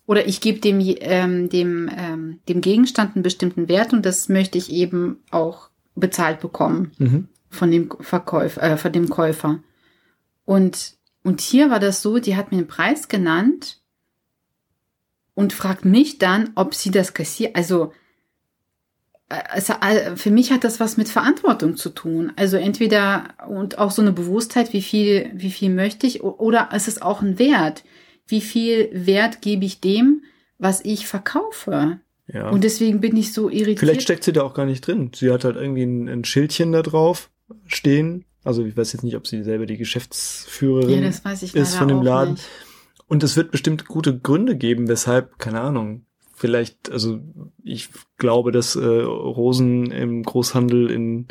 oder 0.07 0.27
ich 0.27 0.41
gebe 0.41 0.61
dem, 0.61 0.79
ähm, 0.81 1.49
dem, 1.49 1.91
ähm, 1.97 2.41
dem 2.49 2.61
Gegenstand 2.61 3.17
einen 3.17 3.23
bestimmten 3.23 3.69
Wert 3.69 3.93
und 3.93 4.07
das 4.07 4.29
möchte 4.29 4.59
ich 4.59 4.71
eben 4.71 5.19
auch 5.31 5.72
bezahlt 5.95 6.41
bekommen 6.41 6.93
Mhm. 6.99 7.29
von 7.49 7.71
dem 7.71 7.91
Verkäufer, 8.01 8.63
äh, 8.63 8.77
von 8.77 8.93
dem 8.93 9.09
Käufer. 9.09 9.61
Und, 10.45 10.97
und 11.23 11.41
hier 11.41 11.71
war 11.71 11.81
das 11.81 12.03
so, 12.03 12.19
die 12.19 12.37
hat 12.37 12.51
mir 12.51 12.59
einen 12.59 12.67
Preis 12.67 13.09
genannt 13.09 13.81
und 15.35 15.53
fragt 15.53 15.85
mich 15.85 16.19
dann, 16.19 16.51
ob 16.55 16.75
sie 16.75 16.91
das 16.91 17.15
kassiert, 17.15 17.57
also, 17.57 17.93
es, 19.55 19.71
äh, 19.71 20.17
für 20.17 20.31
mich 20.31 20.53
hat 20.53 20.63
das 20.63 20.79
was 20.79 20.97
mit 20.99 21.09
Verantwortung 21.09 21.77
zu 21.77 21.89
tun. 21.89 22.33
Also 22.37 22.59
entweder 22.59 23.35
und 23.49 23.79
auch 23.79 23.91
so 23.91 24.03
eine 24.03 24.13
Bewusstheit, 24.13 24.73
wie 24.75 24.83
viel, 24.83 25.31
wie 25.35 25.51
viel 25.51 25.71
möchte 25.71 26.07
ich, 26.07 26.23
oder 26.23 26.69
es 26.73 26.87
ist 26.87 27.01
auch 27.01 27.23
ein 27.23 27.39
Wert. 27.39 27.83
Wie 28.27 28.43
viel 28.43 28.91
Wert 28.93 29.41
gebe 29.41 29.65
ich 29.65 29.81
dem, 29.81 30.23
was 30.59 30.85
ich 30.85 31.07
verkaufe? 31.07 31.99
Ja. 32.33 32.49
Und 32.51 32.65
deswegen 32.65 33.01
bin 33.01 33.17
ich 33.17 33.33
so 33.33 33.49
irritiert. 33.49 33.81
Vielleicht 33.81 34.03
steckt 34.03 34.25
sie 34.25 34.33
da 34.33 34.43
auch 34.43 34.55
gar 34.55 34.67
nicht 34.67 34.87
drin. 34.87 35.11
Sie 35.15 35.31
hat 35.31 35.45
halt 35.45 35.57
irgendwie 35.57 35.83
ein, 35.83 36.09
ein 36.09 36.25
Schildchen 36.25 36.73
da 36.73 36.83
drauf 36.83 37.31
stehen. 37.67 38.25
Also 38.45 38.65
ich 38.65 38.77
weiß 38.77 38.93
jetzt 38.93 39.03
nicht, 39.03 39.17
ob 39.17 39.27
sie 39.27 39.43
selber 39.43 39.67
die 39.67 39.75
ja, 39.75 39.79
Geschäftsführerin 39.79 41.05
ich 41.05 41.55
ist 41.55 41.75
von 41.77 41.89
dem 41.89 42.03
Laden. 42.03 42.35
Nicht. 42.35 42.49
Und 43.07 43.23
es 43.23 43.37
wird 43.37 43.51
bestimmt 43.51 43.87
gute 43.87 44.19
Gründe 44.19 44.57
geben, 44.57 44.89
weshalb, 44.89 45.39
keine 45.39 45.61
Ahnung, 45.61 46.07
vielleicht, 46.35 46.91
also 46.91 47.21
ich 47.63 47.91
glaube, 48.17 48.53
dass 48.53 48.75
äh, 48.75 48.85
Rosen 48.85 49.91
im 49.91 50.23
Großhandel 50.23 50.91
in, 50.91 51.29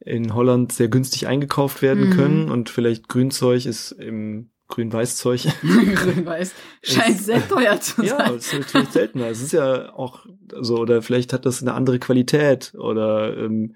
in 0.00 0.34
Holland 0.34 0.72
sehr 0.72 0.88
günstig 0.88 1.26
eingekauft 1.26 1.82
werden 1.82 2.08
Mhm. 2.08 2.12
können 2.14 2.50
und 2.50 2.70
vielleicht 2.70 3.08
Grünzeug 3.08 3.66
ist 3.66 3.92
im 3.92 4.50
Grün-Weiß-Zeug. 4.70 5.46
Grün-Weiß. 5.62 6.54
Scheint 6.82 7.16
Es- 7.16 7.26
sehr 7.26 7.46
teuer 7.46 7.80
zu 7.80 8.02
ja, 8.02 8.16
sein. 8.16 8.34
es 8.36 8.52
ist 8.52 8.58
natürlich 8.60 8.88
seltener. 8.90 9.26
Es 9.28 9.42
ist 9.42 9.52
ja 9.52 9.92
auch 9.92 10.26
so, 10.60 10.78
oder 10.78 11.02
vielleicht 11.02 11.32
hat 11.32 11.44
das 11.46 11.62
eine 11.62 11.74
andere 11.74 11.98
Qualität 11.98 12.72
oder 12.78 13.36
ähm, 13.36 13.74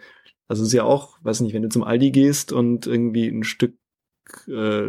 also 0.48 0.62
es 0.62 0.68
ist 0.68 0.74
ja 0.74 0.84
auch, 0.84 1.18
weiß 1.22 1.40
nicht, 1.40 1.54
wenn 1.54 1.62
du 1.62 1.68
zum 1.68 1.84
Aldi 1.84 2.10
gehst 2.10 2.52
und 2.52 2.86
irgendwie 2.86 3.28
ein 3.28 3.44
Stück 3.44 3.74
äh, 4.48 4.84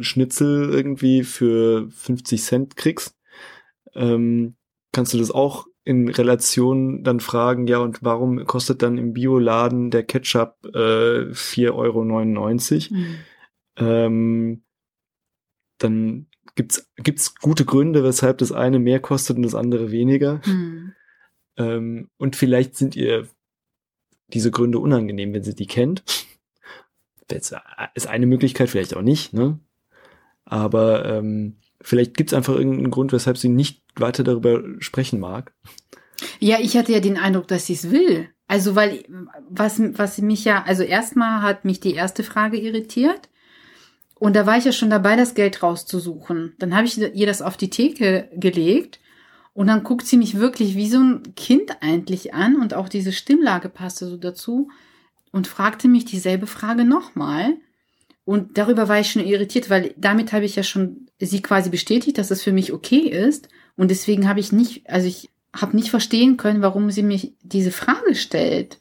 Schnitzel 0.00 0.70
irgendwie 0.72 1.22
für 1.24 1.88
50 1.90 2.42
Cent 2.42 2.76
kriegst, 2.76 3.16
ähm, 3.94 4.56
kannst 4.92 5.14
du 5.14 5.18
das 5.18 5.30
auch 5.30 5.66
in 5.84 6.08
Relation 6.08 7.02
dann 7.02 7.20
fragen, 7.20 7.66
ja, 7.66 7.78
und 7.78 8.02
warum 8.02 8.44
kostet 8.46 8.82
dann 8.82 8.98
im 8.98 9.12
Bioladen 9.12 9.90
der 9.90 10.02
Ketchup 10.04 10.56
äh, 10.74 11.32
4,99 11.32 11.72
Euro? 11.72 12.96
Hm. 12.96 13.14
ähm, 13.76 14.62
dann 15.82 16.26
gibt's 16.54 16.90
gibt's 16.96 17.34
gute 17.34 17.64
Gründe, 17.64 18.04
weshalb 18.04 18.38
das 18.38 18.52
eine 18.52 18.78
mehr 18.78 19.00
kostet 19.00 19.36
und 19.36 19.42
das 19.42 19.54
andere 19.54 19.90
weniger. 19.90 20.40
Hm. 20.44 20.92
Ähm, 21.56 22.10
und 22.16 22.36
vielleicht 22.36 22.76
sind 22.76 22.96
ihr 22.96 23.28
diese 24.28 24.50
Gründe 24.50 24.78
unangenehm, 24.78 25.32
wenn 25.32 25.42
sie 25.42 25.54
die 25.54 25.66
kennt. 25.66 26.04
Das 27.28 27.54
ist 27.94 28.06
eine 28.06 28.26
Möglichkeit, 28.26 28.70
vielleicht 28.70 28.96
auch 28.96 29.02
nicht, 29.02 29.32
ne? 29.32 29.60
Aber 30.44 31.04
ähm, 31.04 31.58
vielleicht 31.80 32.16
gibt's 32.16 32.34
einfach 32.34 32.54
irgendeinen 32.54 32.90
Grund, 32.90 33.12
weshalb 33.12 33.38
sie 33.38 33.48
nicht 33.48 33.82
weiter 33.94 34.24
darüber 34.24 34.62
sprechen 34.80 35.20
mag. 35.20 35.54
Ja, 36.40 36.58
ich 36.60 36.76
hatte 36.76 36.92
ja 36.92 37.00
den 37.00 37.16
Eindruck, 37.16 37.48
dass 37.48 37.66
sie 37.66 37.74
es 37.74 37.90
will. 37.90 38.28
Also, 38.48 38.74
weil, 38.74 39.04
was, 39.48 39.80
was 39.96 40.18
mich 40.18 40.44
ja, 40.44 40.64
also 40.64 40.82
erstmal 40.82 41.42
hat 41.42 41.64
mich 41.64 41.78
die 41.78 41.94
erste 41.94 42.24
Frage 42.24 42.58
irritiert. 42.58 43.29
Und 44.20 44.36
da 44.36 44.44
war 44.44 44.58
ich 44.58 44.66
ja 44.66 44.72
schon 44.72 44.90
dabei, 44.90 45.16
das 45.16 45.34
Geld 45.34 45.62
rauszusuchen. 45.62 46.52
Dann 46.58 46.76
habe 46.76 46.86
ich 46.86 46.98
ihr 46.98 47.26
das 47.26 47.40
auf 47.40 47.56
die 47.56 47.70
Theke 47.70 48.28
gelegt. 48.36 49.00
Und 49.54 49.68
dann 49.68 49.82
guckt 49.82 50.06
sie 50.06 50.18
mich 50.18 50.38
wirklich 50.38 50.76
wie 50.76 50.90
so 50.90 50.98
ein 50.98 51.34
Kind 51.36 51.78
eigentlich 51.80 52.34
an. 52.34 52.56
Und 52.56 52.74
auch 52.74 52.90
diese 52.90 53.12
Stimmlage 53.12 53.70
passte 53.70 54.06
so 54.06 54.18
dazu. 54.18 54.68
Und 55.32 55.48
fragte 55.48 55.88
mich 55.88 56.04
dieselbe 56.04 56.46
Frage 56.46 56.84
nochmal. 56.84 57.54
Und 58.26 58.58
darüber 58.58 58.88
war 58.88 59.00
ich 59.00 59.10
schon 59.10 59.24
irritiert, 59.24 59.70
weil 59.70 59.94
damit 59.96 60.34
habe 60.34 60.44
ich 60.44 60.54
ja 60.54 60.64
schon 60.64 61.08
sie 61.18 61.40
quasi 61.40 61.70
bestätigt, 61.70 62.18
dass 62.18 62.30
es 62.30 62.42
für 62.42 62.52
mich 62.52 62.74
okay 62.74 63.08
ist. 63.08 63.48
Und 63.78 63.90
deswegen 63.90 64.28
habe 64.28 64.40
ich 64.40 64.52
nicht, 64.52 64.86
also 64.90 65.08
ich 65.08 65.30
habe 65.56 65.74
nicht 65.74 65.88
verstehen 65.88 66.36
können, 66.36 66.60
warum 66.60 66.90
sie 66.90 67.02
mich 67.02 67.32
diese 67.42 67.70
Frage 67.70 68.14
stellt. 68.14 68.78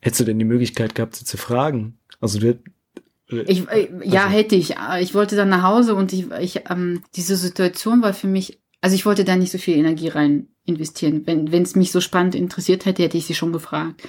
Hättest 0.00 0.20
du 0.20 0.24
denn 0.24 0.38
die 0.38 0.46
Möglichkeit 0.46 0.94
gehabt, 0.94 1.14
sie 1.14 1.26
zu 1.26 1.36
fragen? 1.36 1.98
Also 2.20 2.38
du 2.38 2.58
Ich, 3.46 3.68
äh, 3.68 3.88
ja, 4.04 4.24
Also- 4.24 4.34
hätte 4.36 4.56
ich. 4.56 4.76
Äh, 4.76 5.02
Ich 5.02 5.14
wollte 5.14 5.36
dann 5.36 5.48
nach 5.48 5.62
Hause 5.62 5.94
und 5.94 6.12
ich, 6.12 6.30
ich 6.40 6.60
ähm, 6.70 7.02
diese 7.16 7.36
Situation 7.36 8.02
war 8.02 8.12
für 8.14 8.26
mich, 8.28 8.60
also 8.80 8.94
ich 8.94 9.06
wollte 9.06 9.24
da 9.24 9.36
nicht 9.36 9.52
so 9.52 9.58
viel 9.58 9.76
Energie 9.76 10.08
rein 10.08 10.48
investieren. 10.64 11.22
Wenn 11.26 11.50
wenn 11.52 11.62
es 11.62 11.74
mich 11.76 11.90
so 11.92 12.00
spannend 12.00 12.34
interessiert 12.34 12.84
hätte, 12.84 13.02
hätte 13.02 13.16
ich 13.18 13.26
sie 13.26 13.34
schon 13.34 13.52
gefragt. 13.52 14.02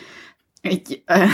Ich, 0.62 1.04
äh, 1.08 1.28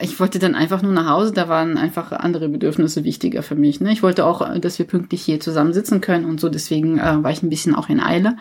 ich 0.00 0.18
wollte 0.20 0.38
dann 0.38 0.54
einfach 0.54 0.82
nur 0.82 0.92
nach 0.92 1.08
Hause, 1.08 1.32
da 1.32 1.48
waren 1.48 1.78
einfach 1.78 2.12
andere 2.12 2.48
Bedürfnisse 2.48 3.04
wichtiger 3.04 3.42
für 3.42 3.54
mich. 3.54 3.80
Ne? 3.80 3.92
Ich 3.92 4.02
wollte 4.02 4.24
auch, 4.26 4.42
äh, 4.48 4.60
dass 4.60 4.78
wir 4.78 4.86
pünktlich 4.86 5.22
hier 5.22 5.40
zusammen 5.40 5.72
sitzen 5.72 6.00
können 6.00 6.24
und 6.26 6.40
so, 6.40 6.48
deswegen 6.48 6.98
äh, 6.98 7.22
war 7.22 7.30
ich 7.30 7.42
ein 7.42 7.50
bisschen 7.50 7.74
auch 7.74 7.88
in 7.88 8.00
Eile 8.00 8.36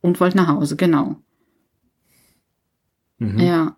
und 0.00 0.20
wollte 0.20 0.36
nach 0.36 0.48
Hause, 0.48 0.76
genau. 0.76 1.16
mhm. 3.18 3.38
Ja. 3.38 3.76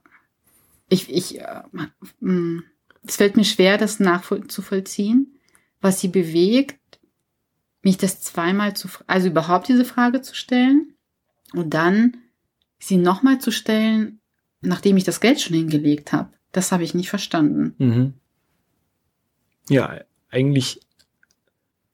Ich, 0.88 1.09
ich, 1.12 1.40
äh, 1.40 1.62
mh, 2.21 2.62
es 3.04 3.16
fällt 3.16 3.37
mir 3.37 3.45
schwer, 3.45 3.78
das 3.78 4.00
nachzuvollziehen, 4.00 5.38
was 5.80 6.00
sie 6.00 6.09
bewegt, 6.09 6.78
mich 7.83 7.97
das 7.97 8.21
zweimal 8.21 8.75
zu, 8.75 8.88
also 9.07 9.28
überhaupt 9.28 9.68
diese 9.68 9.85
Frage 9.85 10.21
zu 10.23 10.35
stellen 10.35 10.95
und 11.54 11.75
dann 11.75 12.16
sie 12.78 12.97
nochmal 12.97 13.40
zu 13.40 13.50
stellen, 13.50 14.21
nachdem 14.61 14.97
ich 14.97 15.04
das 15.04 15.21
Geld 15.21 15.40
schon 15.40 15.57
hingelegt 15.57 16.12
habe. 16.12 16.33
Das 16.52 16.73
habe 16.73 16.83
ich 16.83 16.95
nicht 16.95 17.11
verstanden. 17.11 17.75
Mhm. 17.78 18.14
Ja, 19.68 20.00
eigentlich, 20.30 20.80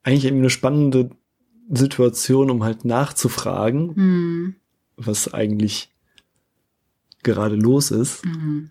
eigentlich 0.02 0.24
eben 0.26 0.38
eine 0.38 0.50
spannende 0.50 1.10
Situation, 1.70 2.50
um 2.50 2.62
halt 2.62 2.84
nachzufragen, 2.84 3.94
Hm, 3.96 4.56
was 4.96 5.32
eigentlich 5.34 5.90
gerade 7.22 7.56
los 7.56 7.90
ist. 7.90 8.22
hm, 8.24 8.70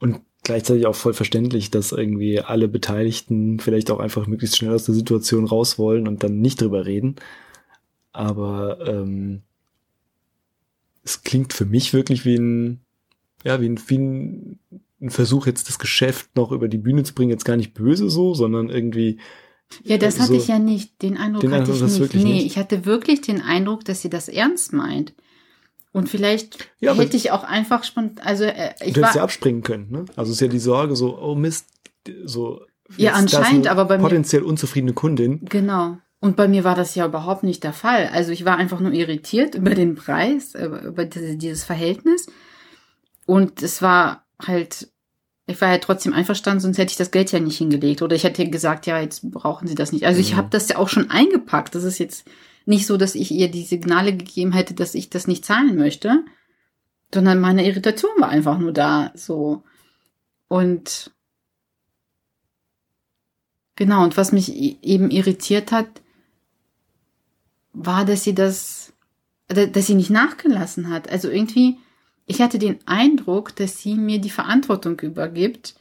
Und 0.00 0.20
gleichzeitig 0.44 0.86
auch 0.86 0.94
voll 0.94 1.14
verständlich, 1.14 1.70
dass 1.70 1.92
irgendwie 1.92 2.40
alle 2.40 2.68
Beteiligten 2.68 3.58
vielleicht 3.60 3.90
auch 3.90 3.98
einfach 3.98 4.26
möglichst 4.26 4.56
schnell 4.56 4.72
aus 4.74 4.84
der 4.84 4.94
Situation 4.94 5.44
raus 5.46 5.78
wollen 5.78 6.06
und 6.08 6.22
dann 6.22 6.40
nicht 6.40 6.60
drüber 6.60 6.86
reden. 6.86 7.16
Aber 8.12 8.78
ähm, 8.86 9.42
es 11.04 11.22
klingt 11.22 11.52
für 11.52 11.64
mich 11.66 11.92
wirklich 11.92 12.24
wie 12.24 12.36
ein, 12.36 12.80
ja, 13.44 13.60
wie 13.60 13.68
ein, 13.68 13.80
wie 13.88 13.98
ein, 13.98 14.58
ein 15.00 15.10
Versuch, 15.10 15.46
jetzt 15.46 15.68
das 15.68 15.78
Geschäft 15.78 16.34
noch 16.36 16.52
über 16.52 16.68
die 16.68 16.78
Bühne 16.78 17.02
zu 17.04 17.14
bringen, 17.14 17.30
jetzt 17.30 17.44
gar 17.44 17.56
nicht 17.56 17.74
böse 17.74 18.10
so, 18.10 18.34
sondern 18.34 18.68
irgendwie 18.68 19.18
Ja, 19.84 19.96
das 19.98 20.18
hatte 20.18 20.32
so- 20.32 20.38
ich 20.38 20.48
ja 20.48 20.58
nicht. 20.58 21.00
Den 21.02 21.16
Eindruck 21.16 21.42
Den 21.42 21.52
hatte 21.52 21.72
Eindruck 21.72 21.88
ich 21.88 21.98
nicht. 22.00 22.14
Nee, 22.14 22.24
nicht? 22.34 22.46
ich 22.46 22.58
hatte 22.58 22.84
wirklich 22.84 23.20
den 23.20 23.40
Eindruck, 23.42 23.84
dass 23.84 24.02
sie 24.02 24.10
das 24.10 24.28
ernst 24.28 24.72
meint. 24.72 25.12
Und 25.98 26.08
vielleicht 26.08 26.70
Ja, 26.80 26.94
hätte 26.94 27.16
ich 27.16 27.30
auch 27.32 27.44
einfach 27.44 27.84
spontan, 27.84 28.24
also 28.26 28.44
äh, 28.44 28.72
ich 28.84 28.94
du 28.94 29.00
hättest 29.00 29.16
ja 29.16 29.22
abspringen 29.22 29.62
können, 29.62 29.90
ne? 29.90 30.04
Also 30.16 30.30
es 30.30 30.36
ist 30.36 30.40
ja 30.40 30.48
die 30.48 30.58
Sorge 30.58 30.96
so, 30.96 31.18
oh 31.20 31.34
Mist, 31.34 31.66
so 32.24 32.62
Ja, 32.96 33.12
anscheinend, 33.12 33.66
eine 33.66 33.70
aber 33.70 33.84
bei 33.84 33.98
mir- 33.98 34.02
potenziell 34.04 34.42
unzufriedene 34.42 34.92
Kundin. 34.94 35.40
genau. 35.44 35.98
Und 36.20 36.34
bei 36.36 36.48
mir 36.48 36.64
war 36.64 36.74
das 36.74 36.96
ja 36.96 37.06
überhaupt 37.06 37.44
nicht 37.44 37.62
der 37.62 37.72
Fall. 37.72 38.08
Also 38.12 38.32
ich 38.32 38.44
war 38.44 38.56
einfach 38.56 38.80
nur 38.80 38.92
irritiert 38.92 39.54
über 39.54 39.74
den 39.74 39.94
Preis, 39.94 40.54
über, 40.56 40.82
über 40.82 41.04
diese, 41.04 41.36
dieses 41.36 41.62
Verhältnis. 41.62 42.26
Und 43.26 43.62
es 43.62 43.82
war 43.82 44.24
halt, 44.44 44.88
ich 45.46 45.60
war 45.60 45.70
ja 45.70 45.78
trotzdem 45.78 46.12
einverstanden, 46.14 46.60
sonst 46.60 46.78
hätte 46.78 46.90
ich 46.90 46.96
das 46.96 47.10
Geld 47.12 47.30
ja 47.30 47.38
nicht 47.40 47.58
hingelegt. 47.58 48.02
Oder 48.02 48.16
ich 48.16 48.24
hätte 48.24 48.48
gesagt, 48.50 48.86
ja, 48.86 48.98
jetzt 49.00 49.30
brauchen 49.30 49.68
Sie 49.68 49.74
das 49.76 49.92
nicht. 49.92 50.06
Also 50.06 50.20
ich 50.20 50.32
Mhm. 50.32 50.36
habe 50.38 50.48
das 50.50 50.68
ja 50.68 50.78
auch 50.78 50.88
schon 50.88 51.08
eingepackt. 51.10 51.74
Das 51.74 51.84
ist 51.84 51.98
jetzt 51.98 52.24
nicht 52.68 52.86
so, 52.86 52.96
dass 52.98 53.14
ich 53.14 53.30
ihr 53.30 53.50
die 53.50 53.64
Signale 53.64 54.14
gegeben 54.14 54.52
hätte, 54.52 54.74
dass 54.74 54.94
ich 54.94 55.08
das 55.08 55.26
nicht 55.26 55.44
zahlen 55.44 55.76
möchte, 55.76 56.24
sondern 57.12 57.40
meine 57.40 57.66
Irritation 57.66 58.10
war 58.18 58.28
einfach 58.28 58.58
nur 58.58 58.72
da, 58.72 59.10
so. 59.14 59.64
Und 60.48 61.10
genau, 63.74 64.04
und 64.04 64.18
was 64.18 64.32
mich 64.32 64.54
eben 64.84 65.10
irritiert 65.10 65.72
hat, 65.72 66.02
war, 67.72 68.04
dass 68.04 68.24
sie 68.24 68.34
das, 68.34 68.92
dass 69.46 69.86
sie 69.86 69.94
nicht 69.94 70.10
nachgelassen 70.10 70.90
hat. 70.90 71.10
Also 71.10 71.30
irgendwie, 71.30 71.78
ich 72.26 72.42
hatte 72.42 72.58
den 72.58 72.80
Eindruck, 72.86 73.56
dass 73.56 73.78
sie 73.78 73.94
mir 73.94 74.20
die 74.20 74.30
Verantwortung 74.30 75.00
übergibt, 75.00 75.74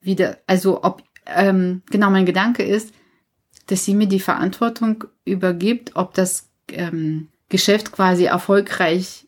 wieder, 0.00 0.38
also 0.46 0.84
ob, 0.84 1.02
ähm, 1.26 1.82
genau 1.90 2.10
mein 2.10 2.26
Gedanke 2.26 2.62
ist, 2.62 2.94
dass 3.66 3.84
sie 3.84 3.94
mir 3.94 4.06
die 4.06 4.20
Verantwortung 4.20 5.04
übergibt, 5.24 5.92
ob 5.96 6.14
das 6.14 6.48
ähm, 6.68 7.28
Geschäft 7.48 7.92
quasi 7.92 8.24
erfolgreich 8.24 9.26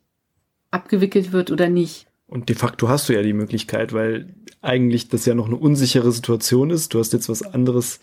abgewickelt 0.70 1.32
wird 1.32 1.50
oder 1.50 1.68
nicht. 1.68 2.06
Und 2.26 2.48
de 2.48 2.56
facto 2.56 2.88
hast 2.88 3.08
du 3.08 3.14
ja 3.14 3.22
die 3.22 3.32
Möglichkeit, 3.32 3.92
weil 3.92 4.34
eigentlich 4.60 5.08
das 5.08 5.24
ja 5.24 5.34
noch 5.34 5.46
eine 5.46 5.56
unsichere 5.56 6.12
Situation 6.12 6.70
ist. 6.70 6.92
Du 6.92 6.98
hast 6.98 7.12
jetzt 7.12 7.28
was 7.28 7.42
anderes. 7.42 8.00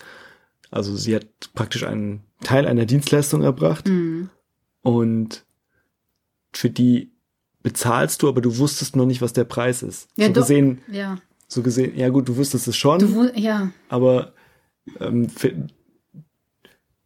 Also 0.71 0.95
sie 0.95 1.15
hat 1.15 1.27
praktisch 1.53 1.83
einen 1.83 2.23
Teil 2.41 2.65
einer 2.65 2.85
Dienstleistung 2.85 3.43
erbracht 3.43 3.87
Mhm. 3.87 4.29
und 4.81 5.45
für 6.53 6.69
die 6.69 7.11
bezahlst 7.61 8.21
du, 8.21 8.29
aber 8.29 8.41
du 8.41 8.57
wusstest 8.57 8.95
noch 8.95 9.05
nicht, 9.05 9.21
was 9.21 9.33
der 9.33 9.43
Preis 9.43 9.83
ist. 9.83 10.07
Ja, 10.15 10.27
so 10.27 10.33
doch. 10.33 10.41
gesehen, 10.41 10.81
Ja. 10.87 11.17
so 11.47 11.61
gesehen, 11.61 11.97
ja 11.97 12.09
gut, 12.09 12.27
du 12.27 12.37
wusstest 12.37 12.67
es 12.67 12.75
schon, 12.75 12.99
Du, 12.99 13.29
ja. 13.35 13.71
aber 13.89 14.33
ähm, 14.99 15.29
für, 15.29 15.53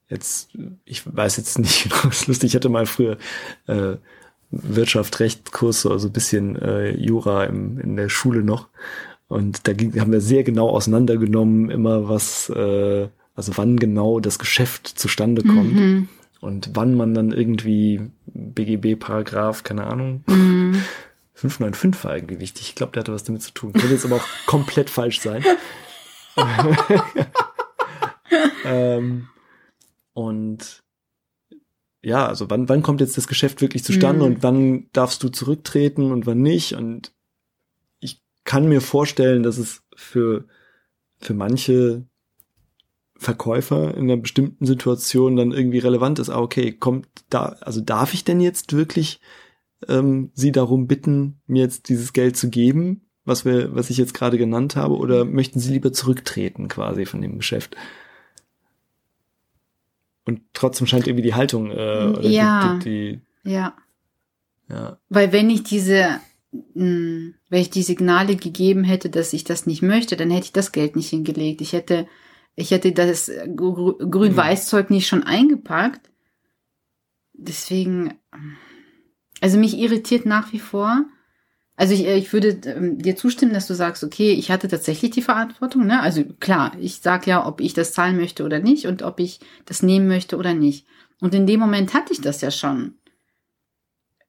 jetzt, 0.10 0.50
ich 0.86 1.04
weiß 1.06 1.38
jetzt 1.38 1.60
nicht 1.60 1.84
genau, 1.84 2.10
ist 2.10 2.28
lustig, 2.28 2.50
ich 2.50 2.56
hatte 2.56 2.70
mal 2.70 2.86
früher 2.86 3.18
äh, 3.68 3.96
Wirtschaft, 4.52 5.20
Rechtskurs, 5.20 5.82
so 5.82 5.92
also 5.92 6.08
ein 6.08 6.14
bisschen 6.14 6.56
äh, 6.56 6.90
Jura 6.92 7.46
im, 7.46 7.80
in 7.80 7.96
der 7.96 8.10
Schule 8.10 8.44
noch. 8.44 8.68
Und 9.28 9.68
da 9.68 9.74
ging, 9.74 10.00
haben 10.00 10.12
wir 10.12 10.22
sehr 10.22 10.44
genau 10.44 10.70
auseinandergenommen, 10.70 11.70
immer 11.70 12.10
was, 12.10 12.50
äh, 12.50 13.08
also 13.36 13.58
wann 13.58 13.78
genau 13.78 14.20
das 14.20 14.40
Geschäft 14.40 14.88
zustande 14.88 15.44
kommt 15.44 15.76
Mhm. 15.76 16.10
und 16.42 16.72
wann 16.74 16.96
man 16.96 17.14
dann 17.14 17.32
irgendwie 17.32 18.02
BGB-Paragraph, 18.26 19.64
keine 19.64 19.86
Ahnung, 19.86 20.24
Mhm. 20.26 20.82
595 21.36 22.04
war 22.04 22.16
irgendwie 22.18 22.40
wichtig. 22.42 22.68
Ich 22.70 22.76
glaube, 22.76 22.92
der 22.94 23.02
hatte 23.02 23.14
was 23.14 23.24
damit 23.24 23.42
zu 23.44 23.54
tun. 23.54 23.72
Könnte 23.72 23.94
jetzt 23.94 24.04
aber 24.04 24.18
auch 24.18 24.28
komplett 24.46 24.90
falsch 24.90 25.22
sein. 25.22 25.42
ähm, 28.66 29.28
und 30.20 30.84
ja, 32.02 32.28
also 32.28 32.50
wann, 32.50 32.68
wann 32.68 32.82
kommt 32.84 33.00
jetzt 33.00 33.18
das 33.18 33.30
Geschäft 33.30 33.62
wirklich 33.62 33.86
zustande 33.86 34.26
Mhm. 34.26 34.36
und 34.36 34.44
wann 34.44 34.90
darfst 34.92 35.24
du 35.24 35.30
zurücktreten 35.30 36.12
und 36.12 36.26
wann 36.26 36.42
nicht? 36.42 36.74
Und 36.74 37.14
ich 38.02 38.22
kann 38.44 38.68
mir 38.68 38.82
vorstellen, 38.82 39.44
dass 39.44 39.58
es 39.58 39.82
für, 39.96 40.46
für 41.20 41.34
manche 41.34 42.04
Verkäufer 43.16 43.96
in 43.96 44.12
einer 44.12 44.18
bestimmten 44.18 44.66
Situation 44.66 45.38
dann 45.38 45.54
irgendwie 45.54 45.80
relevant 45.80 46.20
ist. 46.20 46.30
Ah, 46.30 46.42
okay, 46.42 46.74
kommt 46.74 47.08
da, 47.30 47.56
also 47.62 47.80
darf 47.80 48.14
ich 48.14 48.26
denn 48.26 48.42
jetzt 48.42 48.74
wirklich 48.74 49.22
ähm, 49.88 50.32
sie 50.34 50.52
darum 50.52 50.86
bitten, 50.88 51.40
mir 51.48 51.64
jetzt 51.64 51.88
dieses 51.88 52.12
Geld 52.12 52.36
zu 52.36 52.50
geben, 52.50 53.10
was 53.24 53.46
wir, 53.46 53.74
was 53.74 53.90
ich 53.90 53.98
jetzt 53.98 54.14
gerade 54.14 54.38
genannt 54.38 54.76
habe, 54.76 54.98
oder 54.98 55.24
möchten 55.24 55.62
sie 55.62 55.72
lieber 55.72 55.94
zurücktreten 55.94 56.68
quasi 56.68 57.06
von 57.06 57.22
dem 57.22 57.38
Geschäft? 57.38 57.78
Und 60.30 60.42
trotzdem 60.54 60.88
scheint 60.88 61.08
irgendwie 61.08 61.24
die 61.24 61.34
Haltung, 61.36 61.72
äh, 61.72 61.74
oder 61.74 62.22
Ja. 62.30 62.78
die, 62.84 63.20
die, 63.44 63.50
Ja. 63.52 63.76
die, 64.70 64.74
ja, 64.74 65.00
Weil 65.10 65.32
wenn 65.34 65.50
ich 65.50 65.64
diese, 65.64 66.20
mh, 66.52 67.34
wenn 67.50 67.62
ich 67.62 67.70
die 67.72 67.82
Signale 67.84 68.36
gegeben 68.36 68.84
hätte, 68.84 69.10
dass 69.10 69.34
ich 69.34 69.44
das 69.44 69.66
nicht 69.66 69.82
möchte, 69.82 70.16
dann 70.16 70.30
hätte 70.30 70.46
ich 70.46 70.52
das 70.54 70.72
Geld 70.72 70.96
nicht 70.96 71.10
hingelegt. 71.10 71.62
Ich 71.62 71.74
hätte, 71.74 72.08
ich 72.56 72.70
hätte 72.72 72.92
das 72.92 73.30
Grü- 73.32 73.98
Grün-Weiß-Zeug 74.10 74.90
nicht 74.92 75.08
schon 75.08 75.24
eingepackt. 75.24 76.12
Deswegen, 77.34 78.14
also 79.42 79.58
mich 79.58 79.78
irritiert 79.78 80.26
nach 80.28 80.54
wie 80.54 80.60
vor. 80.60 81.06
Also 81.80 81.94
ich, 81.94 82.06
ich 82.06 82.34
würde 82.34 82.60
ähm, 82.66 82.98
dir 82.98 83.16
zustimmen, 83.16 83.54
dass 83.54 83.68
du 83.68 83.74
sagst, 83.74 84.04
okay, 84.04 84.34
ich 84.34 84.52
hatte 84.52 84.68
tatsächlich 84.68 85.12
die 85.12 85.22
Verantwortung. 85.22 85.88
Ne? 85.88 86.02
Also 86.02 86.26
klar, 86.40 86.74
ich 86.80 87.00
sag 87.02 87.26
ja, 87.26 87.48
ob 87.48 87.62
ich 87.62 87.74
das 87.74 87.94
zahlen 87.94 88.18
möchte 88.18 88.44
oder 88.44 88.60
nicht 88.60 88.86
und 88.86 89.02
ob 89.02 89.20
ich 89.22 89.40
das 89.66 89.82
nehmen 89.82 90.08
möchte 90.10 90.36
oder 90.36 90.54
nicht. 90.54 90.86
Und 91.22 91.34
in 91.34 91.48
dem 91.48 91.60
Moment 91.60 91.94
hatte 91.94 92.12
ich 92.12 92.20
das 92.20 92.42
ja 92.42 92.52
schon 92.52 92.96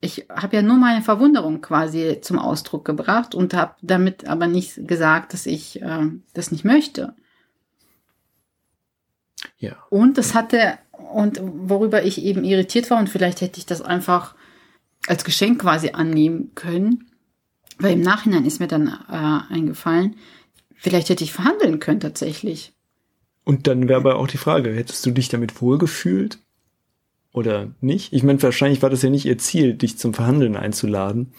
ich 0.01 0.27
habe 0.31 0.57
ja 0.57 0.63
nur 0.63 0.77
meine 0.77 1.03
Verwunderung 1.03 1.61
quasi 1.61 2.19
zum 2.23 2.39
Ausdruck 2.39 2.85
gebracht 2.85 3.35
und 3.35 3.53
habe 3.53 3.75
damit 3.83 4.27
aber 4.27 4.47
nicht 4.47 4.87
gesagt, 4.89 5.35
dass 5.35 5.45
ich 5.45 5.83
äh, 5.83 6.07
das 6.33 6.51
nicht 6.51 6.65
möchte. 6.65 7.15
ja. 9.59 9.77
Und 9.91 10.17
das 10.17 10.35
hatte, 10.35 10.79
und 10.93 11.41
worüber 11.43 12.03
ich 12.03 12.23
eben 12.23 12.45
irritiert 12.45 12.91
war, 12.91 12.99
und 12.99 13.11
vielleicht 13.11 13.43
hätte 13.43 13.59
ich 13.59 13.67
das 13.67 13.83
einfach 13.83 14.35
als 15.07 15.25
Geschenk 15.25 15.61
quasi 15.61 15.91
annehmen 15.91 16.55
können, 16.55 17.10
weil 17.81 17.95
im 17.95 18.01
Nachhinein 18.01 18.45
ist 18.45 18.61
mir 18.61 18.69
dann 18.69 18.89
äh, 18.89 19.53
eingefallen, 19.53 20.17
vielleicht 20.75 21.09
hätte 21.09 21.25
ich 21.25 21.33
verhandeln 21.33 21.81
können 21.81 22.01
tatsächlich. 22.01 22.73
Und 23.45 23.67
dann 23.67 23.89
wäre 23.89 23.99
aber 23.99 24.17
auch 24.17 24.29
die 24.29 24.39
Frage, 24.39 24.73
hättest 24.73 25.05
du 25.07 25.11
dich 25.11 25.29
damit 25.29 25.61
wohlgefühlt 25.61 26.39
oder 27.33 27.71
nicht? 27.81 28.13
Ich 28.13 28.23
meine, 28.23 28.43
wahrscheinlich 28.43 28.83
war 28.83 28.91
das 28.91 29.03
ja 29.03 29.11
nicht 29.11 29.27
ihr 29.27 29.39
Ziel, 29.39 29.75
dich 29.75 29.99
zum 29.99 30.15
Verhandeln 30.15 30.57
einzuladen, 30.57 31.33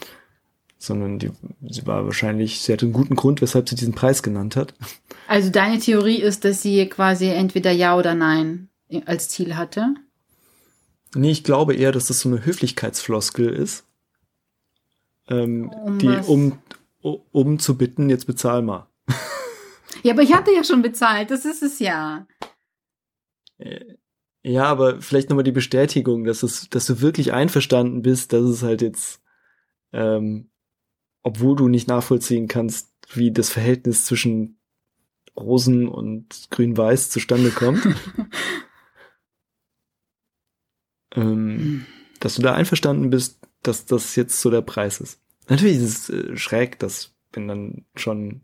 sondern 0.78 1.20
die, 1.20 1.32
sie 1.70 1.86
war 1.86 2.06
wahrscheinlich, 2.06 2.62
sie 2.62 2.74
hatte 2.74 2.86
einen 2.86 2.94
guten 2.94 3.16
Grund, 3.16 3.42
weshalb 3.42 3.70
sie 3.70 3.76
diesen 3.76 3.94
Preis 3.94 4.24
genannt 4.24 4.56
hat. 4.56 4.74
Also 5.28 5.50
deine 5.52 5.80
Theorie 5.80 6.22
ist, 6.22 6.44
dass 6.44 6.62
sie 6.62 6.86
quasi 6.88 7.28
entweder 7.28 7.72
Ja 7.72 7.98
oder 7.98 8.16
Nein 8.16 8.70
als 9.06 9.30
Ziel 9.30 9.56
hatte. 9.56 9.94
Nee, 11.16 11.32
ich 11.32 11.44
glaube 11.44 11.76
eher, 11.76 11.92
dass 11.92 12.08
das 12.08 12.22
so 12.22 12.30
eine 12.30 12.46
Höflichkeitsfloskel 12.46 13.50
ist, 13.50 13.86
ähm, 15.28 15.70
Um 15.70 16.00
die, 16.00 16.08
was? 16.08 16.28
um, 16.28 16.58
um 17.02 17.60
zu 17.60 17.78
bitten, 17.78 18.10
jetzt 18.10 18.26
bezahl 18.26 18.62
mal. 18.62 18.88
Ja, 20.04 20.14
aber 20.14 20.24
ich 20.24 20.34
hatte 20.34 20.52
ja 20.52 20.64
schon 20.64 20.82
bezahlt, 20.82 21.30
das 21.30 21.46
ist 21.46 21.62
es 21.62 21.78
ja. 21.78 22.26
Ja, 24.44 24.64
aber 24.64 25.02
vielleicht 25.02 25.30
nochmal 25.30 25.44
die 25.44 25.52
Bestätigung, 25.52 26.24
dass 26.24 26.42
es, 26.42 26.70
dass 26.70 26.88
du 26.88 27.02
wirklich 27.02 27.34
einverstanden 27.34 28.02
bist, 28.02 28.34
dass 28.34 28.44
es 28.44 28.64
halt 28.64 28.82
jetzt, 28.82 29.22
ähm, 29.94 30.50
obwohl 31.22 31.56
du 31.56 31.68
nicht 31.68 31.88
nachvollziehen 31.88 32.48
kannst, 32.48 32.92
wie 33.14 33.32
das 33.32 33.50
Verhältnis 33.50 34.06
zwischen 34.06 34.60
Rosen 35.38 35.88
und 35.88 36.48
Grün-Weiß 36.50 37.12
zustande 37.12 37.52
kommt, 37.52 37.86
ähm, 41.16 41.86
dass 42.20 42.36
du 42.36 42.42
da 42.42 42.54
einverstanden 42.54 43.12
bist, 43.12 43.41
dass 43.64 43.86
das 43.86 44.16
jetzt 44.16 44.40
so 44.42 44.50
der 44.50 44.62
Preis 44.62 45.00
ist. 45.02 45.20
Natürlich 45.50 45.78
ist 45.78 46.10
es 46.10 46.10
äh, 46.10 46.38
schräg, 46.38 46.80
dass 46.80 47.12
wenn 47.34 47.48
dann 47.48 47.86
schon 47.96 48.42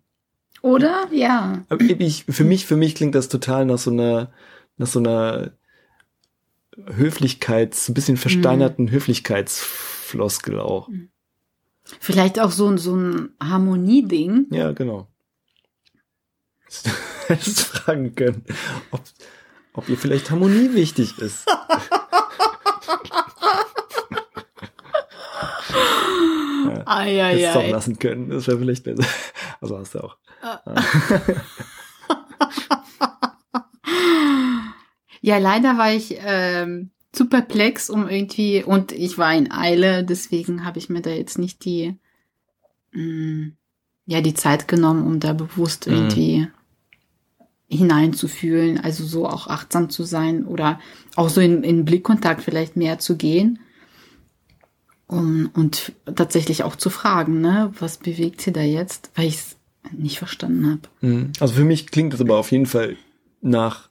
Oder? 0.61 1.07
Ja. 1.11 1.65
ich, 1.79 2.25
für 2.29 2.43
mich, 2.43 2.65
für 2.65 2.77
mich 2.77 2.95
klingt 2.95 3.15
das 3.15 3.27
total 3.29 3.65
nach 3.65 3.77
so 3.77 3.91
einer, 3.91 4.31
nach 4.77 4.87
so 4.87 4.99
einer 4.99 5.51
Höflichkeits, 6.95 7.85
so 7.85 7.91
ein 7.91 7.95
bisschen 7.95 8.17
versteinerten 8.17 8.91
Höflichkeitsfloskel 8.91 10.59
auch. 10.59 10.89
Vielleicht 11.99 12.39
auch 12.39 12.51
so, 12.51 12.67
ein- 12.67 12.77
so 12.77 12.95
ein 12.95 13.29
Harmonieding. 13.41 14.45
Ja, 14.51 14.71
genau. 14.73 15.07
Hättest 17.27 17.61
fragen 17.61 18.13
können, 18.15 18.43
ob, 18.91 19.01
ob 19.73 19.89
ihr 19.89 19.97
vielleicht 19.97 20.29
Harmonie 20.31 20.73
wichtig 20.73 21.17
ist. 21.19 21.45
ja, 26.87 27.27
Eieiei. 27.27 27.33
hättest 27.37 27.55
du 27.55 27.59
auch 27.59 27.69
lassen 27.69 27.99
können. 27.99 28.29
Das 28.29 28.47
wäre 28.47 28.59
vielleicht 28.59 28.83
besser. 28.83 29.03
Also 29.61 29.77
hast 29.77 29.95
du 29.95 29.99
auch. 30.03 30.17
Ja, 35.21 35.37
leider 35.39 35.77
war 35.77 35.91
ich 35.93 36.15
ähm, 36.19 36.91
zu 37.11 37.25
perplex, 37.27 37.89
um 37.89 38.07
irgendwie, 38.07 38.63
und 38.63 38.91
ich 38.91 39.17
war 39.17 39.33
in 39.33 39.51
Eile, 39.51 40.03
deswegen 40.03 40.63
habe 40.63 40.77
ich 40.77 40.89
mir 40.89 41.01
da 41.01 41.09
jetzt 41.09 41.37
nicht 41.39 41.65
die, 41.65 41.95
mh, 42.91 43.51
ja, 44.05 44.21
die 44.21 44.35
Zeit 44.35 44.67
genommen, 44.67 45.05
um 45.05 45.19
da 45.19 45.33
bewusst 45.33 45.87
Mhm. 45.87 45.93
irgendwie 45.93 46.47
hineinzufühlen, 47.67 48.79
also 48.79 49.03
so 49.05 49.27
auch 49.27 49.47
achtsam 49.47 49.89
zu 49.89 50.03
sein 50.03 50.45
oder 50.45 50.79
auch 51.15 51.27
so 51.29 51.41
in, 51.41 51.63
in 51.63 51.83
Blickkontakt 51.83 52.41
vielleicht 52.43 52.77
mehr 52.77 52.99
zu 52.99 53.17
gehen. 53.17 53.59
Um, 55.09 55.49
und 55.53 55.93
tatsächlich 56.15 56.63
auch 56.63 56.75
zu 56.75 56.89
fragen, 56.89 57.39
ne, 57.39 57.71
was 57.79 57.97
bewegt 57.97 58.41
sie 58.41 58.51
da 58.51 58.61
jetzt, 58.61 59.09
weil 59.15 59.27
ich 59.27 59.35
es 59.35 59.57
nicht 59.93 60.17
verstanden 60.17 60.69
habe. 60.69 60.81
Mhm. 60.99 61.31
Also 61.39 61.53
für 61.53 61.63
mich 61.63 61.87
klingt 61.87 62.13
es 62.13 62.19
aber 62.19 62.37
auf 62.37 62.51
jeden 62.51 62.65
Fall 62.65 62.97
nach, 63.41 63.89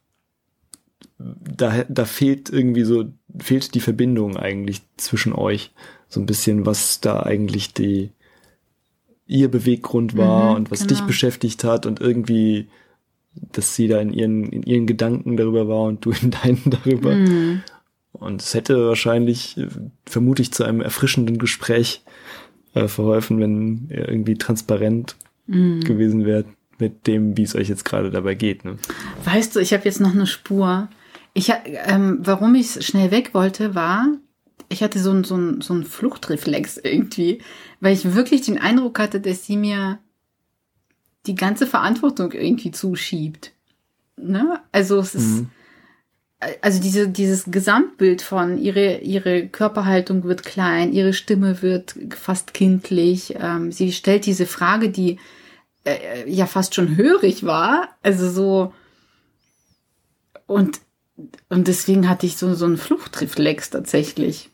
da, 1.18 1.84
da 1.88 2.04
fehlt 2.04 2.50
irgendwie 2.50 2.84
so, 2.84 3.06
fehlt 3.38 3.74
die 3.74 3.80
Verbindung 3.80 4.36
eigentlich 4.36 4.82
zwischen 4.98 5.32
euch. 5.32 5.72
So 6.08 6.20
ein 6.20 6.26
bisschen, 6.26 6.66
was 6.66 7.00
da 7.00 7.22
eigentlich 7.22 7.72
die, 7.72 8.10
ihr 9.26 9.50
Beweggrund 9.50 10.16
war 10.16 10.50
Mhm, 10.50 10.56
und 10.56 10.70
was 10.70 10.80
genau. 10.80 10.90
dich 10.90 11.02
beschäftigt 11.02 11.64
hat 11.64 11.86
und 11.86 12.00
irgendwie, 12.00 12.68
dass 13.34 13.74
sie 13.74 13.88
da 13.88 14.00
in 14.00 14.12
ihren, 14.12 14.44
in 14.50 14.62
ihren 14.64 14.86
Gedanken 14.86 15.36
darüber 15.38 15.66
war 15.66 15.84
und 15.84 16.04
du 16.04 16.10
in 16.10 16.30
deinen 16.30 16.62
darüber. 16.66 17.14
Mhm. 17.14 17.62
Und 18.18 18.42
es 18.42 18.54
hätte 18.54 18.86
wahrscheinlich, 18.88 19.56
äh, 19.56 19.68
vermutlich 20.06 20.52
zu 20.52 20.64
einem 20.64 20.80
erfrischenden 20.80 21.38
Gespräch 21.38 22.02
äh, 22.74 22.88
verholfen, 22.88 23.40
wenn 23.40 23.88
ihr 23.90 24.08
irgendwie 24.08 24.34
transparent 24.36 25.16
Mhm. 25.48 25.80
gewesen 25.84 26.24
wärt 26.26 26.46
mit 26.78 27.06
dem, 27.06 27.36
wie 27.36 27.44
es 27.44 27.54
euch 27.54 27.68
jetzt 27.68 27.84
gerade 27.84 28.10
dabei 28.10 28.34
geht. 28.34 28.64
Ne? 28.64 28.76
Weißt 29.24 29.54
du, 29.54 29.60
ich 29.60 29.72
habe 29.72 29.84
jetzt 29.84 30.00
noch 30.00 30.12
eine 30.12 30.26
Spur. 30.26 30.88
Ich, 31.34 31.52
ähm, 31.86 32.18
warum 32.22 32.54
ich 32.56 32.84
schnell 32.84 33.10
weg 33.12 33.32
wollte, 33.32 33.74
war, 33.76 34.08
ich 34.68 34.82
hatte 34.82 34.98
so 34.98 35.12
ein 35.12 35.22
so 35.22 35.60
so 35.60 35.72
ein 35.74 35.84
Fluchtreflex 35.84 36.78
irgendwie, 36.78 37.38
weil 37.80 37.92
ich 37.94 38.14
wirklich 38.14 38.40
den 38.42 38.58
Eindruck 38.58 38.98
hatte, 38.98 39.20
dass 39.20 39.46
sie 39.46 39.56
mir 39.56 39.98
die 41.26 41.34
ganze 41.36 41.66
Verantwortung 41.66 42.32
irgendwie 42.32 42.72
zuschiebt. 42.72 43.52
Ne? 44.16 44.60
Also 44.72 44.98
es 44.98 45.14
ist, 45.14 45.26
Mhm. 45.42 45.50
Also 46.60 46.80
diese, 46.80 47.08
dieses 47.08 47.44
Gesamtbild 47.46 48.20
von 48.22 48.58
ihre, 48.58 48.98
ihre 48.98 49.48
Körperhaltung 49.48 50.24
wird 50.24 50.42
klein, 50.44 50.92
ihre 50.92 51.12
Stimme 51.14 51.62
wird 51.62 51.96
fast 52.14 52.52
kindlich. 52.54 53.34
Ähm, 53.38 53.72
sie 53.72 53.92
stellt 53.92 54.26
diese 54.26 54.46
Frage, 54.46 54.90
die 54.90 55.18
äh, 55.84 56.30
ja 56.30 56.46
fast 56.46 56.74
schon 56.74 56.96
hörig 56.96 57.44
war. 57.44 57.88
Also 58.02 58.30
so 58.30 58.72
und 60.46 60.80
und 61.48 61.66
deswegen 61.68 62.08
hatte 62.08 62.26
ich 62.26 62.36
so 62.36 62.54
so 62.54 62.66
einen 62.66 62.76
Fluchtreflex 62.76 63.70
tatsächlich. 63.70 64.50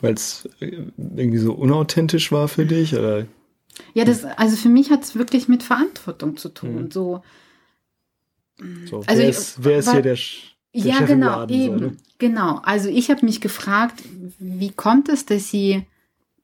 Weil 0.00 0.14
es 0.14 0.48
irgendwie 0.58 1.38
so 1.38 1.52
unauthentisch 1.52 2.30
war 2.30 2.46
für 2.48 2.64
dich? 2.64 2.94
Oder? 2.94 3.26
Ja, 3.94 4.04
das 4.04 4.24
also 4.24 4.56
für 4.56 4.68
mich 4.68 4.90
hat 4.90 5.02
es 5.02 5.16
wirklich 5.16 5.48
mit 5.48 5.62
Verantwortung 5.64 6.36
zu 6.36 6.48
tun. 6.50 6.84
Mhm. 6.84 6.90
So 6.92 7.22
So, 8.88 9.02
Also 9.06 9.22
wer 9.22 9.28
ist, 9.28 9.64
wer 9.64 9.78
ist 9.78 9.86
weil- 9.88 9.94
hier 9.94 10.02
der, 10.02 10.16
Sch- 10.16 10.42
der 10.42 10.49
Ja, 10.72 10.96
Chef 10.98 11.08
genau, 11.08 11.46
eben. 11.48 11.76
ne? 11.80 11.96
Genau. 12.18 12.58
Also 12.62 12.88
ich 12.88 13.10
habe 13.10 13.24
mich 13.24 13.40
gefragt, 13.40 14.02
wie 14.38 14.70
kommt 14.70 15.08
es, 15.08 15.26
dass 15.26 15.48
sie, 15.50 15.84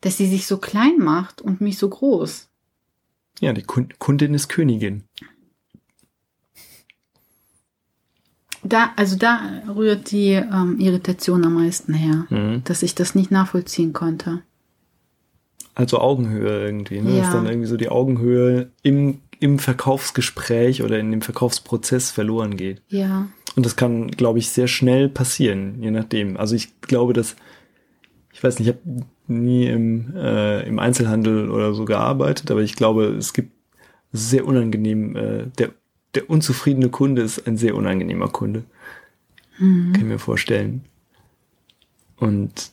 dass 0.01 0.17
sie 0.17 0.27
sich 0.27 0.47
so 0.47 0.59
klein 0.59 0.99
macht 0.99 1.41
und 1.43 1.61
mich 1.61 1.79
so 1.79 1.89
groß? 1.89 2.49
Ja, 3.41 3.53
die 3.53 3.63
Kun- 3.63 3.93
Kundin 3.99 4.35
ist 4.35 4.49
Königin. 4.49 5.05
Da, 8.63 8.91
also 8.97 9.17
da 9.17 9.63
rührt 9.75 10.11
die 10.11 10.31
ähm, 10.33 10.79
Irritation 10.81 11.45
am 11.45 11.55
meisten 11.55 11.95
her, 11.95 12.27
Mhm. 12.31 12.65
dass 12.65 12.83
ich 12.83 12.95
das 12.95 13.15
nicht 13.15 13.31
nachvollziehen 13.31 13.93
konnte. 13.93 14.43
Also 15.75 15.99
Augenhöhe 16.01 16.65
irgendwie, 16.65 17.01
ne? 17.01 17.19
Dass 17.19 17.27
Ja. 17.29 17.33
dann 17.35 17.47
irgendwie 17.47 17.69
so 17.69 17.77
die 17.77 17.91
Augenhöhe 17.91 18.71
im, 18.83 19.21
im 19.39 19.59
Verkaufsgespräch 19.59 20.83
oder 20.83 20.99
in 20.99 21.11
dem 21.11 21.21
Verkaufsprozess 21.23 22.11
verloren 22.11 22.57
geht. 22.57 22.83
Ja. 22.89 23.29
Und 23.57 23.65
das 23.65 23.75
kann, 23.75 24.11
glaube 24.11 24.39
ich, 24.39 24.51
sehr 24.51 24.69
schnell 24.69 25.09
passieren, 25.09 25.83
je 25.83 25.91
nachdem. 25.91 26.37
Also 26.37 26.55
ich 26.55 26.81
glaube, 26.83 27.15
dass, 27.15 27.37
ich 28.33 28.45
weiß 28.45 28.59
nicht, 28.59 28.69
ich 28.69 28.75
habe 28.75 29.07
nie 29.29 29.67
im, 29.67 30.15
äh, 30.15 30.63
im 30.69 30.79
Einzelhandel 30.79 31.51
oder 31.51 31.73
so 31.73 31.87
gearbeitet, 31.87 32.51
aber 32.51 32.61
ich 32.61 32.77
glaube, 32.77 33.07
es 33.07 33.33
gibt 33.33 33.53
sehr 34.13 34.47
unangenehm, 34.47 35.17
äh, 35.17 35.47
der, 35.59 35.71
der 36.15 36.29
unzufriedene 36.29 36.91
Kunde 36.91 37.23
ist 37.23 37.47
ein 37.47 37.57
sehr 37.57 37.75
unangenehmer 37.75 38.29
Kunde. 38.29 38.65
Mhm. 39.59 39.93
Kann 39.93 40.03
ich 40.03 40.09
mir 40.09 40.19
vorstellen. 40.19 40.85
Und 42.17 42.73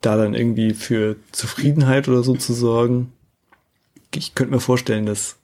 da 0.00 0.16
dann 0.16 0.34
irgendwie 0.34 0.74
für 0.74 1.16
Zufriedenheit 1.32 2.08
oder 2.08 2.22
so 2.22 2.34
zu 2.34 2.52
sorgen, 2.52 3.12
ich 4.14 4.34
könnte 4.34 4.54
mir 4.54 4.60
vorstellen, 4.60 5.06
dass 5.06 5.36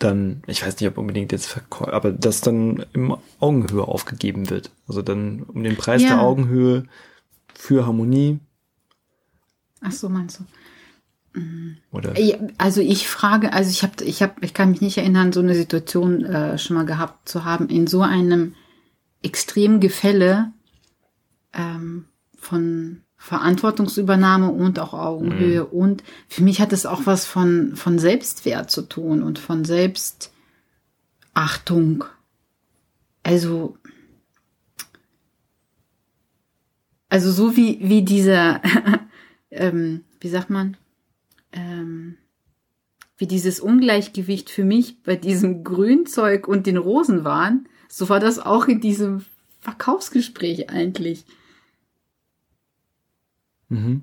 dann, 0.00 0.42
ich 0.46 0.64
weiß 0.66 0.80
nicht, 0.80 0.88
ob 0.88 0.98
unbedingt 0.98 1.30
jetzt 1.32 1.46
Verkäufer, 1.46 1.92
aber 1.92 2.10
dass 2.10 2.40
dann 2.40 2.84
im 2.92 3.16
Augenhöhe 3.38 3.86
aufgegeben 3.86 4.50
wird. 4.50 4.70
Also 4.88 5.02
dann 5.02 5.42
um 5.44 5.62
den 5.62 5.76
Preis 5.76 6.02
Ja. 6.02 6.08
der 6.08 6.20
Augenhöhe 6.20 6.84
für 7.54 7.86
Harmonie 7.86 8.40
Ach 9.82 9.92
so, 9.92 10.08
meinst 10.08 10.40
du? 10.40 10.44
oder 11.92 12.18
Ja, 12.18 12.36
Also 12.58 12.80
ich 12.80 13.06
frage, 13.08 13.52
also 13.52 13.70
ich 13.70 13.82
habe, 13.84 14.02
ich 14.04 14.20
habe, 14.20 14.34
ich 14.40 14.52
kann 14.52 14.72
mich 14.72 14.80
nicht 14.80 14.98
erinnern, 14.98 15.32
so 15.32 15.38
eine 15.40 15.54
Situation 15.54 16.24
äh, 16.24 16.58
schon 16.58 16.74
mal 16.76 16.84
gehabt 16.84 17.28
zu 17.28 17.44
haben 17.44 17.68
in 17.68 17.86
so 17.86 18.02
einem 18.02 18.54
extremen 19.22 19.78
Gefälle 19.80 20.52
ähm, 21.52 22.06
von 22.36 23.02
Verantwortungsübernahme 23.22 24.50
und 24.50 24.78
auch 24.78 24.94
Augenhöhe 24.94 25.66
und 25.66 26.02
für 26.26 26.42
mich 26.42 26.58
hat 26.58 26.72
es 26.72 26.86
auch 26.86 27.02
was 27.04 27.26
von 27.26 27.76
von 27.76 27.98
Selbstwert 27.98 28.70
zu 28.70 28.80
tun 28.80 29.22
und 29.22 29.38
von 29.38 29.66
Selbstachtung. 29.66 32.04
Also 33.22 33.76
also 37.10 37.30
so 37.30 37.58
wie 37.58 37.78
wie 37.82 38.00
dieser 38.02 38.62
ähm, 39.50 40.04
wie 40.18 40.30
sagt 40.30 40.48
man 40.48 40.78
ähm, 41.52 42.16
wie 43.18 43.26
dieses 43.26 43.60
Ungleichgewicht 43.60 44.48
für 44.48 44.64
mich 44.64 45.02
bei 45.02 45.16
diesem 45.16 45.62
Grünzeug 45.62 46.48
und 46.48 46.66
den 46.66 46.78
Rosen 46.78 47.22
waren, 47.22 47.68
so 47.86 48.08
war 48.08 48.18
das 48.18 48.38
auch 48.38 48.66
in 48.66 48.80
diesem 48.80 49.26
Verkaufsgespräch 49.60 50.70
eigentlich. 50.70 51.26
Mhm. 53.70 54.02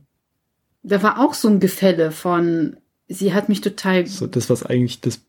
Da 0.83 1.03
war 1.03 1.19
auch 1.19 1.33
so 1.33 1.47
ein 1.49 1.59
Gefälle 1.59 2.11
von, 2.11 2.77
sie 3.07 3.33
hat 3.33 3.49
mich 3.49 3.61
total, 3.61 4.07
so 4.07 4.25
das, 4.25 4.49
was 4.49 4.63
eigentlich 4.63 5.01
das 5.01 5.21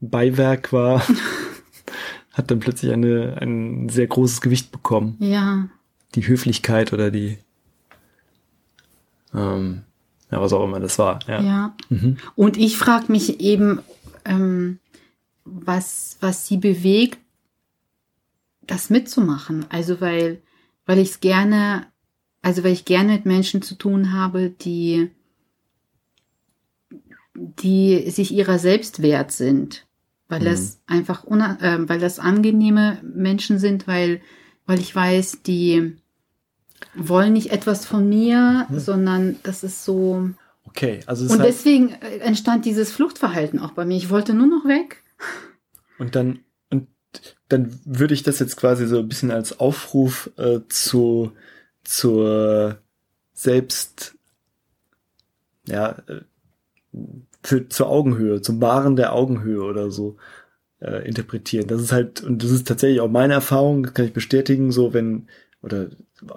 Beiwerk 0.00 0.72
war, 0.72 1.04
hat 2.32 2.50
dann 2.50 2.60
plötzlich 2.60 2.92
eine, 2.92 3.36
ein 3.40 3.88
sehr 3.88 4.06
großes 4.06 4.40
Gewicht 4.40 4.70
bekommen. 4.70 5.16
ja, 5.18 5.68
Die 6.14 6.26
Höflichkeit 6.26 6.92
oder 6.92 7.10
die, 7.10 7.38
ähm, 9.34 9.82
ja, 10.30 10.40
was 10.40 10.52
auch 10.52 10.64
immer 10.64 10.80
das 10.80 10.98
war. 10.98 11.18
Ja. 11.26 11.40
ja. 11.40 11.76
Mhm. 11.88 12.16
Und 12.34 12.56
ich 12.56 12.78
frage 12.78 13.10
mich 13.10 13.40
eben, 13.40 13.80
ähm, 14.24 14.78
was, 15.44 16.16
was 16.20 16.46
sie 16.46 16.56
bewegt, 16.56 17.18
das 18.62 18.90
mitzumachen. 18.90 19.66
Also 19.68 20.00
weil, 20.00 20.40
weil 20.86 20.98
ich 20.98 21.10
es 21.10 21.20
gerne, 21.20 21.86
also 22.42 22.64
weil 22.64 22.72
ich 22.72 22.84
gerne 22.84 23.12
mit 23.12 23.26
Menschen 23.26 23.62
zu 23.62 23.76
tun 23.76 24.12
habe, 24.12 24.50
die, 24.50 25.10
die 27.34 28.10
sich 28.10 28.32
ihrer 28.32 28.58
selbst 28.58 29.02
wert 29.02 29.32
sind. 29.32 29.86
Weil 30.28 30.40
Mhm. 30.40 30.44
das 30.44 30.80
einfach, 30.86 31.24
äh, 31.26 31.88
weil 31.88 31.98
das 32.00 32.18
angenehme 32.18 32.98
Menschen 33.02 33.58
sind, 33.58 33.86
weil, 33.86 34.20
weil 34.66 34.80
ich 34.80 34.94
weiß, 34.94 35.42
die 35.42 35.96
wollen 36.94 37.32
nicht 37.32 37.52
etwas 37.52 37.86
von 37.86 38.08
mir, 38.08 38.66
Mhm. 38.68 38.78
sondern 38.78 39.36
das 39.42 39.62
ist 39.62 39.84
so, 39.84 40.30
Okay, 40.64 41.00
also 41.06 41.30
und 41.32 41.42
deswegen 41.44 41.90
äh, 41.90 42.18
entstand 42.18 42.64
dieses 42.64 42.92
Fluchtverhalten 42.92 43.58
auch 43.58 43.72
bei 43.72 43.84
mir. 43.84 43.96
Ich 43.96 44.10
wollte 44.10 44.32
nur 44.32 44.46
noch 44.46 44.64
weg. 44.64 45.02
und 45.98 46.14
dann 46.16 46.38
und 46.70 46.88
dann 47.48 47.78
würde 47.84 48.14
ich 48.14 48.22
das 48.22 48.38
jetzt 48.38 48.56
quasi 48.56 48.86
so 48.86 49.00
ein 49.00 49.08
bisschen 49.08 49.30
als 49.30 49.60
Aufruf 49.60 50.30
äh, 50.38 50.60
zu 50.68 51.32
zur 51.84 52.78
selbst 53.32 54.14
ja 55.66 55.96
äh, 56.06 56.20
für 57.42 57.68
zur 57.68 57.88
Augenhöhe, 57.88 58.40
zum 58.40 58.60
Wahren 58.60 58.96
der 58.96 59.14
Augenhöhe 59.14 59.62
oder 59.62 59.90
so 59.90 60.16
äh, 60.80 61.06
interpretieren. 61.06 61.66
Das 61.66 61.80
ist 61.80 61.92
halt 61.92 62.22
und 62.22 62.42
das 62.42 62.50
ist 62.50 62.68
tatsächlich 62.68 63.00
auch 63.00 63.10
meine 63.10 63.34
Erfahrung, 63.34 63.82
das 63.82 63.94
kann 63.94 64.04
ich 64.06 64.12
bestätigen, 64.12 64.72
so 64.72 64.92
wenn 64.94 65.28
oder 65.62 65.88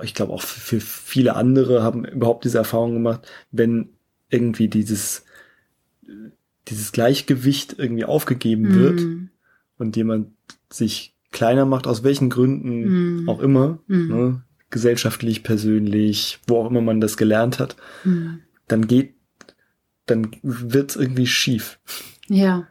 ich 0.04 0.14
glaube 0.14 0.34
auch 0.34 0.42
für 0.42 0.80
viele 0.80 1.36
andere 1.36 1.84
haben 1.84 2.06
überhaupt 2.06 2.46
diese 2.46 2.58
Erfahrung 2.58 2.94
gemacht, 2.94 3.28
wenn 3.52 3.90
irgendwie 4.30 4.68
dieses 4.68 5.26
dieses 6.68 6.92
Gleichgewicht 6.92 7.76
irgendwie 7.78 8.06
aufgegeben 8.06 8.74
wird 8.74 9.02
Mm, 9.02 9.30
und 9.78 9.96
jemand 9.96 10.32
sich 10.72 11.16
kleiner 11.32 11.66
macht, 11.66 11.86
aus 11.86 12.04
welchen 12.04 12.30
Gründen 12.30 13.24
Mm. 13.24 13.30
auch 13.30 13.40
immer, 13.40 13.80
Mm. 13.88 14.08
ne, 14.08 14.42
gesellschaftlich, 14.70 15.44
persönlich, 15.44 16.40
wo 16.48 16.58
auch 16.58 16.70
immer 16.70 16.82
man 16.82 17.02
das 17.02 17.18
gelernt 17.18 17.60
hat, 17.60 17.76
mm. 18.04 18.36
dann 18.68 18.88
geht, 18.88 19.14
dann 20.06 20.36
wird's 20.42 20.96
irgendwie 20.96 21.28
schief. 21.28 21.80
Ja, 22.28 22.68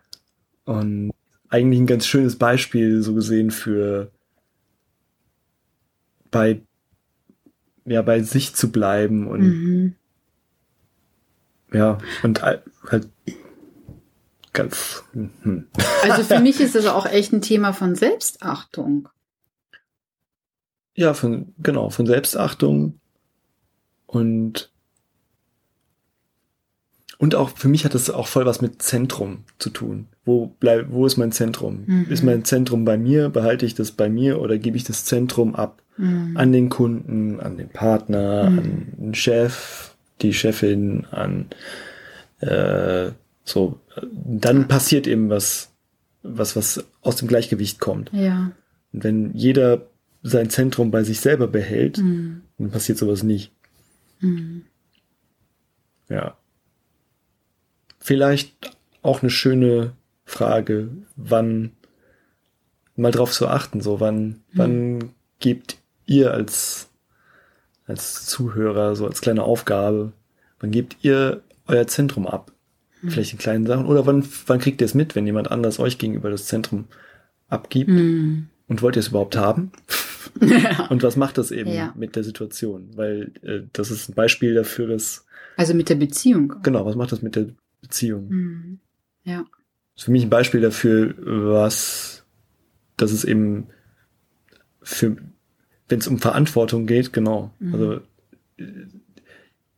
Und 0.65 1.13
eigentlich 1.49 1.81
ein 1.81 1.87
ganz 1.87 2.07
schönes 2.07 2.37
Beispiel 2.37 3.03
so 3.03 3.15
gesehen 3.15 3.51
für 3.51 4.11
bei 6.31 6.63
ja 7.85 8.03
bei 8.03 8.23
sich 8.23 8.55
zu 8.55 8.73
bleiben 8.73 9.29
und 9.29 9.41
mhm. 9.41 9.95
ja 11.73 11.99
und 12.25 12.43
al- 12.43 12.65
halt 12.89 13.09
ganz 14.53 15.05
hm. 15.13 15.69
Also 16.03 16.25
für 16.25 16.41
mich 16.41 16.61
ist 16.61 16.75
es 16.75 16.87
auch 16.87 17.07
echt 17.07 17.33
ein 17.33 17.43
Thema 17.43 17.73
von 17.73 17.95
Selbstachtung. 17.95 19.09
Ja, 20.95 21.13
von, 21.15 21.53
genau, 21.63 21.91
von 21.91 22.07
Selbstachtung 22.07 23.01
und, 24.07 24.71
und 27.19 27.35
auch, 27.35 27.51
für 27.51 27.69
mich 27.69 27.85
hat 27.85 27.95
das 27.95 28.11
auch 28.11 28.27
voll 28.29 28.47
was 28.47 28.61
mit 28.61 28.83
Zentrum 28.83 29.45
zu 29.59 29.71
tun. 29.71 30.07
Wo 30.25 30.55
bleib, 30.61 30.87
wo 30.91 31.07
ist 31.07 31.17
mein 31.17 31.33
Zentrum? 31.33 31.85
Mhm. 31.87 32.07
Ist 32.11 32.23
mein 32.23 32.45
Zentrum 32.45 32.85
bei 32.85 32.97
mir? 32.97 33.29
Behalte 33.29 33.67
ich 33.67 33.75
das 33.75 33.93
bei 33.93 34.09
mir 34.09 34.41
oder 34.41 34.59
gebe 34.59 34.77
ich 34.77 34.85
das 34.85 35.05
Zentrum 35.05 35.55
ab 35.55 35.81
Mhm. 35.97 36.37
an 36.37 36.51
den 36.51 36.71
Kunden, 36.71 37.39
an 37.39 37.57
den 37.57 37.69
Partner, 37.69 38.51
Mhm. 38.51 38.59
an 38.59 38.93
den 38.99 39.15
Chef, 39.15 39.95
die 40.23 40.33
Chefin, 40.35 41.07
an, 41.13 41.47
äh, 42.41 43.13
so, 43.45 43.79
dann 44.13 44.67
passiert 44.67 45.07
eben 45.07 45.31
was, 45.31 45.71
was, 46.25 46.57
was 46.57 46.85
aus 47.03 47.15
dem 47.15 47.29
Gleichgewicht 47.29 47.79
kommt. 47.79 48.11
Ja, 48.13 48.51
Und 48.93 49.05
wenn 49.05 49.33
jeder 49.35 49.83
sein 50.27 50.49
Zentrum 50.51 50.91
bei 50.91 51.05
sich 51.05 51.21
selber 51.21 51.47
behält, 51.47 51.99
Mhm. 51.99 52.41
dann 52.59 52.71
passiert 52.71 52.99
sowas 52.99 53.23
nicht. 53.23 53.53
Mhm. 54.21 54.65
Ja. 56.09 56.37
Vielleicht 57.99 58.77
auch 59.03 59.23
eine 59.23 59.31
schöne 59.31 59.93
Frage, 60.25 60.89
wann 61.17 61.73
mal 62.97 63.11
drauf 63.13 63.33
zu 63.33 63.49
achten, 63.49 63.81
so 63.81 64.01
wann, 64.01 64.41
wann 64.53 65.11
gebt 65.41 65.77
ihr 66.07 66.33
als, 66.33 66.89
als 67.87 68.25
Zuhörer, 68.27 68.97
so 68.97 69.07
als 69.07 69.21
kleine 69.21 69.43
Aufgabe, 69.43 70.13
wann 70.61 70.71
gebt 70.71 70.97
ihr 71.03 71.43
euer 71.67 71.87
Zentrum 71.87 72.27
ab? 72.27 72.51
Vielleicht 73.07 73.33
in 73.33 73.39
kleinen 73.39 73.67
Sachen. 73.67 73.85
Oder 73.85 74.07
wann, 74.07 74.27
wann 74.47 74.61
kriegt 74.61 74.81
ihr 74.81 74.87
es 74.87 74.95
mit, 74.95 75.15
wenn 75.15 75.27
jemand 75.27 75.51
anders 75.51 75.79
euch 75.79 75.99
gegenüber 75.99 76.31
das 76.31 76.47
Zentrum 76.47 76.87
abgibt? 77.49 77.91
Mhm. 77.91 78.49
Und 78.67 78.81
wollt 78.81 78.97
ihr 78.97 79.01
es 79.01 79.09
überhaupt 79.09 79.37
haben? 79.37 79.73
Ja. 80.41 80.87
Und 80.91 81.03
was 81.03 81.17
macht 81.17 81.39
das 81.39 81.51
eben 81.51 81.71
Ja. 81.71 81.93
mit 81.97 82.17
der 82.17 82.25
Situation? 82.25 82.91
Weil 82.97 83.33
äh, 83.43 83.61
das 83.73 83.91
ist 83.91 84.09
ein 84.09 84.15
Beispiel 84.15 84.55
dafür, 84.55 84.87
dass, 84.89 85.27
Also 85.57 85.75
mit 85.75 85.89
der 85.89 85.95
Beziehung. 85.97 86.55
genau, 86.63 86.85
was 86.87 86.97
macht 86.97 87.13
das 87.13 87.23
mit 87.23 87.37
der 87.37 87.47
Beziehung? 87.81 88.29
Mhm. 88.29 88.79
Ja. 89.25 89.45
Das 89.95 90.03
ist 90.03 90.05
für 90.05 90.11
mich 90.13 90.25
ein 90.25 90.31
Beispiel 90.31 90.61
dafür, 90.61 91.15
was, 91.19 92.25
dass 92.97 93.13
es 93.13 93.25
eben 93.25 93.69
für, 94.83 95.17
wenn 95.89 95.99
es 96.01 96.07
um 96.09 96.19
Verantwortung 96.19 96.87
geht, 96.87 97.13
genau. 97.13 97.53
Mhm. 97.61 97.75
Also 97.75 98.01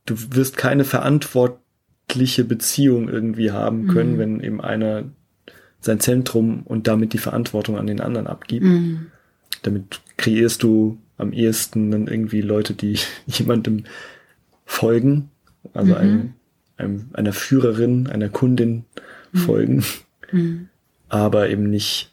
du 0.05 0.15
wirst 0.35 0.57
keine 0.57 0.83
verantwortliche 0.85 2.43
Beziehung 2.45 3.09
irgendwie 3.09 3.51
haben 3.51 3.87
können, 3.87 4.13
Mhm. 4.13 4.17
wenn 4.19 4.39
eben 4.41 4.61
einer 4.61 5.03
sein 5.79 5.99
Zentrum 5.99 6.63
und 6.63 6.87
damit 6.87 7.13
die 7.13 7.17
Verantwortung 7.19 7.77
an 7.77 7.87
den 7.87 8.01
anderen 8.01 8.27
abgibt. 8.27 8.65
Mhm. 8.65 9.07
Damit 9.63 10.01
kreierst 10.17 10.63
du 10.63 10.97
am 11.17 11.33
ehesten 11.33 11.91
dann 11.91 12.07
irgendwie 12.07 12.41
Leute, 12.41 12.73
die 12.73 12.97
jemandem 13.27 13.83
folgen, 14.65 15.29
also 15.73 15.93
Mhm. 15.93 15.97
einem, 15.97 16.33
einem, 16.77 17.09
einer 17.13 17.33
Führerin, 17.33 18.07
einer 18.07 18.29
Kundin 18.29 18.85
folgen, 19.33 19.83
Mhm. 20.31 20.69
aber 21.09 21.49
eben 21.49 21.69
nicht 21.69 22.11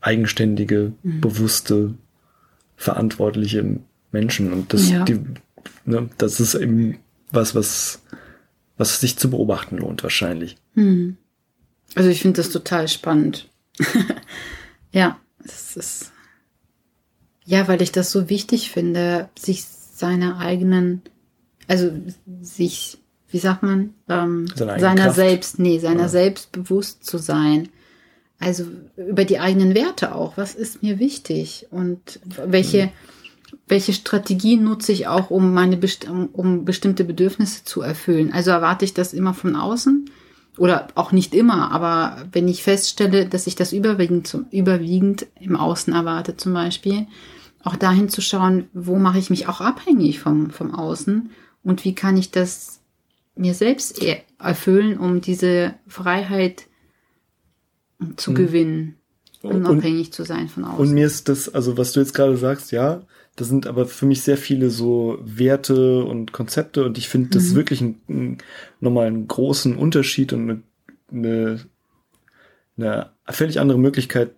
eigenständige, 0.00 0.92
Mhm. 1.02 1.20
bewusste, 1.20 1.94
verantwortliche 2.76 3.80
Menschen. 4.12 4.52
Und 4.52 4.72
das, 4.72 4.90
Ja. 4.90 5.04
die, 5.04 5.20
ne, 5.86 6.10
das 6.18 6.40
ist 6.40 6.54
eben 6.54 6.98
was, 7.30 7.54
was, 7.54 8.02
was 8.76 9.00
sich 9.00 9.16
zu 9.16 9.30
beobachten 9.30 9.78
lohnt 9.78 10.02
wahrscheinlich. 10.02 10.56
Mhm. 10.74 11.16
Also 11.94 12.10
ich 12.10 12.20
finde 12.20 12.38
das 12.38 12.50
total 12.50 12.88
spannend. 12.88 13.48
ja, 14.94 15.18
es 15.44 15.76
ist. 15.76 16.12
Ja, 17.44 17.68
weil 17.68 17.82
ich 17.82 17.92
das 17.92 18.10
so 18.10 18.30
wichtig 18.30 18.70
finde, 18.70 19.28
sich 19.38 19.64
seiner 19.66 20.38
eigenen, 20.38 21.02
also 21.68 21.90
sich, 22.40 22.96
wie 23.28 23.38
sagt 23.38 23.62
man, 23.62 23.92
ähm, 24.08 24.46
Seiner 24.54 24.72
eigenen 24.72 24.80
seiner 24.80 25.04
Kraft. 25.04 25.16
selbst, 25.16 25.58
nee, 25.58 25.78
seiner 25.78 26.02
Ja. 26.02 26.08
selbst 26.08 26.52
bewusst 26.52 27.04
zu 27.04 27.18
sein. 27.18 27.68
Also 28.38 28.64
über 28.96 29.24
die 29.24 29.38
eigenen 29.38 29.74
Werte 29.74 30.14
auch. 30.14 30.36
Was 30.36 30.54
ist 30.54 30.82
mir 30.82 30.98
wichtig? 30.98 31.66
Und 31.70 32.20
welche, 32.46 32.90
welche 33.68 33.92
Strategien 33.92 34.64
nutze 34.64 34.92
ich 34.92 35.06
auch, 35.06 35.30
um 35.30 35.52
meine 35.52 35.78
um 36.32 36.64
bestimmte 36.64 37.04
Bedürfnisse 37.04 37.64
zu 37.64 37.82
erfüllen? 37.82 38.32
Also 38.32 38.50
erwarte 38.50 38.84
ich 38.84 38.94
das 38.94 39.12
immer 39.12 39.34
von 39.34 39.54
außen? 39.56 40.10
Oder 40.56 40.86
auch 40.94 41.10
nicht 41.10 41.34
immer, 41.34 41.72
aber 41.72 42.26
wenn 42.32 42.46
ich 42.46 42.62
feststelle, 42.62 43.26
dass 43.26 43.46
ich 43.48 43.56
das 43.56 43.72
überwiegend, 43.72 44.26
zum, 44.28 44.46
überwiegend 44.52 45.26
im 45.40 45.56
Außen 45.56 45.92
erwarte, 45.92 46.36
zum 46.36 46.52
Beispiel, 46.54 47.06
auch 47.64 47.76
dahin 47.76 48.08
zu 48.08 48.20
schauen, 48.20 48.68
wo 48.72 48.96
mache 48.96 49.18
ich 49.18 49.30
mich 49.30 49.48
auch 49.48 49.60
abhängig 49.60 50.20
vom, 50.20 50.50
vom 50.50 50.72
Außen 50.74 51.30
und 51.64 51.84
wie 51.84 51.94
kann 51.94 52.16
ich 52.16 52.30
das 52.30 52.80
mir 53.34 53.54
selbst 53.54 54.00
e- 54.02 54.18
erfüllen, 54.38 54.98
um 54.98 55.20
diese 55.20 55.74
Freiheit 55.88 56.66
zu 58.16 58.30
Mhm. 58.30 58.34
gewinnen, 58.34 58.94
Und- 59.42 59.54
unabhängig 59.66 60.12
zu 60.12 60.24
sein 60.24 60.48
von 60.48 60.64
außen. 60.64 60.78
Und 60.78 60.92
mir 60.92 61.06
ist 61.06 61.28
das, 61.28 61.48
also 61.52 61.76
was 61.76 61.92
du 61.92 62.00
jetzt 62.00 62.14
gerade 62.14 62.36
sagst, 62.36 62.70
ja, 62.70 63.02
das 63.36 63.48
sind 63.48 63.66
aber 63.66 63.86
für 63.86 64.06
mich 64.06 64.22
sehr 64.22 64.36
viele 64.36 64.70
so 64.70 65.18
Werte 65.24 66.04
und 66.04 66.32
Konzepte 66.32 66.84
und 66.84 66.98
ich 66.98 67.08
finde 67.08 67.30
das 67.30 67.50
Mhm. 67.50 67.54
wirklich 67.56 67.80
ein, 67.80 68.00
ein, 68.08 68.38
nochmal 68.80 69.06
einen 69.08 69.26
großen 69.26 69.76
Unterschied 69.76 70.32
und 70.32 70.42
eine, 70.50 70.62
eine, 71.12 71.60
eine 72.76 73.10
völlig 73.28 73.60
andere 73.60 73.78
Möglichkeit, 73.78 74.32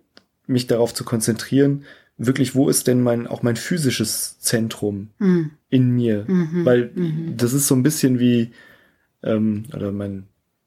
mich 0.47 0.67
darauf 0.67 0.95
zu 0.95 1.05
konzentrieren, 1.05 1.85
wirklich, 2.19 2.55
wo 2.55 2.69
ist 2.69 2.87
denn 2.87 3.03
mein, 3.03 3.27
auch 3.27 3.43
mein 3.43 3.57
physisches 3.57 4.39
Zentrum 4.39 5.09
Hm, 5.19 5.51
in 5.69 5.91
mir? 5.91 6.25
mhm, 6.29 6.65
Weil 6.65 6.91
mhm. 6.95 7.35
das 7.37 7.53
ist 7.53 7.67
so 7.67 7.75
ein 7.75 7.83
bisschen 7.83 8.19
wie, 8.19 8.53
ähm, 9.23 9.65
oder 9.75 9.93
mein, 9.93 10.25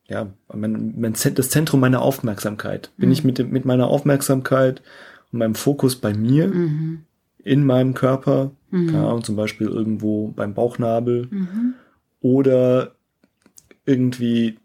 ja, 0.07 0.31
mein, 0.53 0.93
mein, 0.99 1.15
Zent- 1.15 1.39
das 1.39 1.49
Zentrum 1.49 1.79
meiner 1.79 2.01
Aufmerksamkeit. 2.01 2.91
Bin 2.97 3.09
Mhm. 3.09 3.13
ich 3.13 3.23
mit, 3.23 3.37
dem, 3.37 3.49
mit 3.51 3.65
meiner 3.65 3.87
Aufmerksamkeit 3.87 4.81
und 5.31 5.39
meinem 5.39 5.55
Fokus 5.55 5.95
bei 5.95 6.13
mir, 6.13 6.47
Mhm, 6.47 6.99
in 7.49 7.65
meinem 7.65 7.95
Körper, 7.95 8.51
Mhm. 8.71 8.87
keine 8.87 9.07
Ahnung, 9.07 9.23
zum 9.23 9.35
Beispiel 9.35 9.67
irgendwo 9.67 10.27
beim 10.27 10.53
Bauchnabel 10.53 11.27
mhm, 11.31 11.73
oder 12.21 12.91
irgendwie 13.85 14.57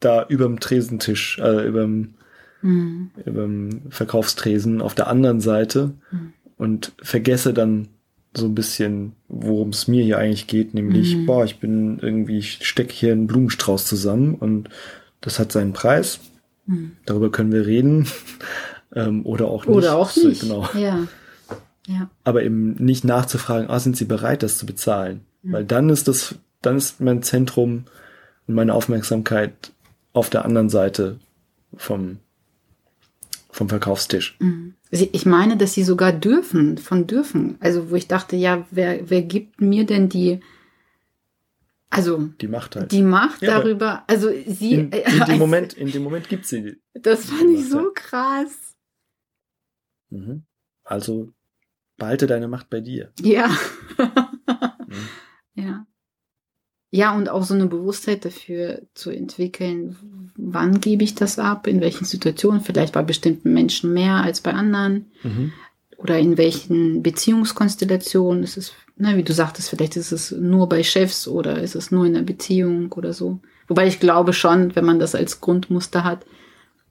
da 0.00 0.24
überm 0.26 0.60
Tresentisch, 0.60 1.38
äh, 1.38 1.66
überm, 1.68 2.14
mhm, 2.62 3.10
überm 3.26 3.82
Verkaufstresen 3.90 4.80
auf 4.80 4.94
der 4.94 5.08
anderen 5.08 5.40
Seite 5.40 5.92
Mhm. 6.10 6.32
und 6.56 6.92
vergesse 7.02 7.52
dann 7.52 7.88
so 8.34 8.46
ein 8.46 8.54
bisschen, 8.54 9.12
worum 9.28 9.70
es 9.70 9.88
mir 9.88 10.02
hier 10.04 10.16
eigentlich 10.18 10.46
geht, 10.46 10.72
nämlich, 10.72 11.16
Mhm. 11.16 11.26
boah, 11.26 11.44
ich 11.44 11.58
bin 11.58 11.98
irgendwie, 12.00 12.38
ich 12.38 12.64
stecke 12.66 12.92
hier 12.94 13.12
einen 13.12 13.26
Blumenstrauß 13.26 13.84
zusammen 13.86 14.34
und 14.36 14.70
das 15.20 15.38
hat 15.38 15.52
seinen 15.52 15.72
Preis. 15.74 16.20
mhm. 16.66 16.92
Darüber 17.04 17.30
können 17.30 17.52
wir 17.52 17.66
reden. 17.66 18.06
ähm, 18.94 19.26
oder 19.26 19.48
auch 19.48 19.66
nicht. 19.66 19.76
Oder 19.76 19.96
auch 19.96 20.10
So, 20.10 20.28
nicht. 20.28 20.40
Genau. 20.42 20.66
Ja. 20.74 21.06
Ja. 21.90 22.08
Aber 22.24 22.42
eben 22.44 22.74
nicht 22.74 23.04
nachzufragen, 23.04 23.68
ah, 23.68 23.80
sind 23.80 23.96
sie 23.96 24.04
bereit, 24.04 24.42
das 24.42 24.58
zu 24.58 24.66
bezahlen? 24.66 25.22
Mhm. 25.42 25.52
Weil 25.52 25.64
dann 25.64 25.88
ist 25.90 26.06
das, 26.06 26.36
dann 26.62 26.76
ist 26.76 27.00
mein 27.00 27.22
Zentrum 27.22 27.86
und 28.46 28.54
meine 28.54 28.74
Aufmerksamkeit 28.74 29.72
auf 30.12 30.30
der 30.30 30.44
anderen 30.44 30.68
Seite 30.68 31.18
vom, 31.76 32.18
vom 33.50 33.68
Verkaufstisch. 33.68 34.36
Mhm. 34.38 34.74
Ich 34.92 35.26
meine, 35.26 35.56
dass 35.56 35.74
sie 35.74 35.84
sogar 35.84 36.12
dürfen, 36.12 36.78
von 36.78 37.06
dürfen. 37.06 37.56
Also, 37.60 37.90
wo 37.90 37.94
ich 37.94 38.08
dachte, 38.08 38.36
ja, 38.36 38.66
wer, 38.70 39.08
wer 39.08 39.22
gibt 39.22 39.60
mir 39.60 39.84
denn 39.86 40.08
die, 40.08 40.40
also, 41.90 42.18
Die 42.40 42.46
Macht 42.48 42.76
halt. 42.76 42.92
die 42.92 43.02
Macht 43.02 43.42
Ja, 43.42 43.58
darüber, 43.58 44.04
also 44.06 44.30
sie, 44.46 44.74
in, 44.74 44.92
in 44.92 45.24
dem 45.26 45.38
Moment, 45.38 45.72
in 45.74 45.90
dem 45.90 46.04
Moment 46.04 46.28
gibt 46.28 46.46
sie. 46.46 46.76
das 46.94 47.24
fand 47.24 47.50
ich 47.50 47.68
so 47.68 47.78
ja. 47.80 47.90
krass. 47.94 48.76
Mhm. 50.10 50.42
Also 50.84 51.32
behalte 52.00 52.26
deine 52.26 52.48
Macht 52.48 52.68
bei 52.70 52.80
dir. 52.80 53.12
Ja. 53.20 53.48
Mhm. 53.48 54.96
Ja. 55.54 55.86
Ja, 56.92 57.14
und 57.14 57.28
auch 57.28 57.44
so 57.44 57.54
eine 57.54 57.66
Bewusstheit 57.66 58.24
dafür 58.24 58.82
zu 58.94 59.10
entwickeln, 59.10 59.96
wann 60.36 60.80
gebe 60.80 61.04
ich 61.04 61.14
das 61.14 61.38
ab, 61.38 61.66
in 61.66 61.80
welchen 61.80 62.04
Situationen, 62.04 62.62
vielleicht 62.62 62.94
bei 62.94 63.02
bestimmten 63.02 63.52
Menschen 63.52 63.92
mehr 63.92 64.16
als 64.16 64.40
bei 64.40 64.52
anderen 64.52 65.10
Mhm. 65.22 65.52
oder 65.98 66.18
in 66.18 66.36
welchen 66.38 67.02
Beziehungskonstellationen 67.02 68.42
ist 68.42 68.56
es, 68.56 68.72
na, 68.96 69.16
wie 69.16 69.22
du 69.22 69.32
sagtest, 69.32 69.68
vielleicht 69.70 69.96
ist 69.96 70.12
es 70.12 70.32
nur 70.32 70.68
bei 70.68 70.82
Chefs 70.82 71.28
oder 71.28 71.60
ist 71.60 71.74
es 71.76 71.90
nur 71.90 72.06
in 72.06 72.16
einer 72.16 72.24
Beziehung 72.24 72.90
oder 72.92 73.12
so. 73.12 73.38
Wobei 73.68 73.86
ich 73.86 74.00
glaube 74.00 74.32
schon, 74.32 74.74
wenn 74.74 74.84
man 74.84 74.98
das 74.98 75.14
als 75.14 75.40
Grundmuster 75.40 76.02
hat, 76.04 76.24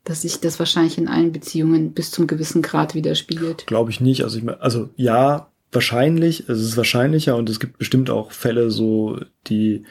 dass 0.04 0.22
sich 0.24 0.40
das 0.40 0.60
wahrscheinlich 0.60 0.98
in 0.98 1.08
allen 1.08 1.32
Beziehungen 1.32 1.94
bis 1.94 2.12
zum 2.12 2.28
gewissen 2.28 2.62
Grad 2.62 2.96
widerspiegelt. 2.96 3.68
Glaube 3.68 3.92
ich 3.92 4.02
nicht. 4.02 4.24
Also 4.24 4.38
ich 4.38 4.44
meine, 4.44 4.62
also 4.62 4.90
ja, 4.96 5.50
wahrscheinlich, 5.72 6.50
es 6.50 6.62
ist 6.62 6.78
wahrscheinlicher 6.78 7.36
und 7.36 7.50
es 7.50 7.60
gibt 7.60 7.78
bestimmt 7.78 8.10
auch 8.10 8.32
Fälle 8.32 8.72
so, 8.72 9.20
die 9.48 9.84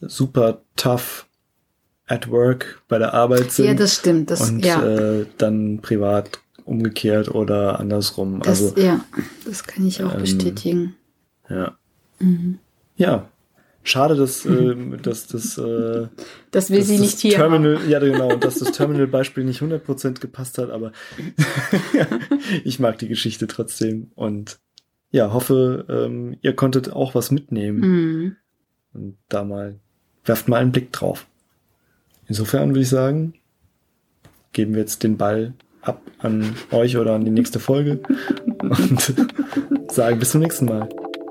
super 0.00 0.62
tough 0.76 1.26
at 2.06 2.30
work 2.30 2.82
bei 2.88 2.98
der 2.98 3.14
Arbeit 3.14 3.52
sind 3.52 3.66
Ja, 3.66 3.74
das 3.74 3.96
stimmt. 3.96 4.30
Das, 4.30 4.48
und 4.48 4.64
ja, 4.64 4.84
äh, 4.84 5.26
dann 5.38 5.80
privat 5.80 6.40
umgekehrt 6.64 7.34
oder 7.34 7.80
andersrum. 7.80 8.40
das, 8.40 8.62
also 8.62 8.80
ja, 8.80 9.04
das 9.44 9.64
kann 9.64 9.86
ich 9.86 10.02
auch 10.02 10.14
ähm, 10.14 10.20
bestätigen. 10.20 10.96
ja. 11.48 11.76
Mhm. 12.18 12.58
Ja. 12.96 13.28
Schade, 13.84 14.14
dass, 14.14 14.44
ähm, 14.46 15.00
dass 15.02 15.26
das 15.26 15.58
äh, 15.58 16.08
Dass 16.50 16.70
wir 16.70 16.78
dass 16.78 16.86
sie 16.88 16.94
das 16.94 17.00
nicht 17.00 17.18
hier 17.18 17.32
Terminal, 17.32 17.78
ja 17.88 17.98
genau, 17.98 18.34
und 18.34 18.44
dass 18.44 18.58
das 18.58 18.72
Terminal-Beispiel 18.72 19.44
nicht 19.44 19.60
100% 19.60 20.20
gepasst 20.20 20.58
hat, 20.58 20.70
aber 20.70 20.92
ich 22.64 22.78
mag 22.78 22.98
die 22.98 23.08
Geschichte 23.08 23.46
trotzdem 23.46 24.10
und 24.14 24.60
ja, 25.10 25.32
hoffe, 25.32 25.84
ähm, 25.88 26.36
ihr 26.40 26.54
konntet 26.54 26.92
auch 26.92 27.14
was 27.14 27.30
mitnehmen 27.30 27.82
haben. 27.82 28.22
Mhm. 28.22 28.36
und 28.94 29.18
da 29.28 29.44
mal, 29.44 29.78
werft 30.24 30.48
mal 30.48 30.58
einen 30.58 30.72
Blick 30.72 30.92
drauf. 30.92 31.26
Insofern 32.28 32.70
würde 32.70 32.80
ich 32.80 32.88
sagen, 32.88 33.34
geben 34.52 34.74
wir 34.74 34.80
jetzt 34.80 35.02
den 35.02 35.18
Ball 35.18 35.54
ab 35.82 36.00
an 36.18 36.54
euch 36.70 36.96
oder 36.96 37.14
an 37.14 37.24
die 37.24 37.30
nächste 37.30 37.58
Folge 37.58 38.00
und 38.60 39.14
sagen 39.90 40.18
bis 40.18 40.30
zum 40.30 40.40
nächsten 40.40 40.66
Mal. 40.66 40.88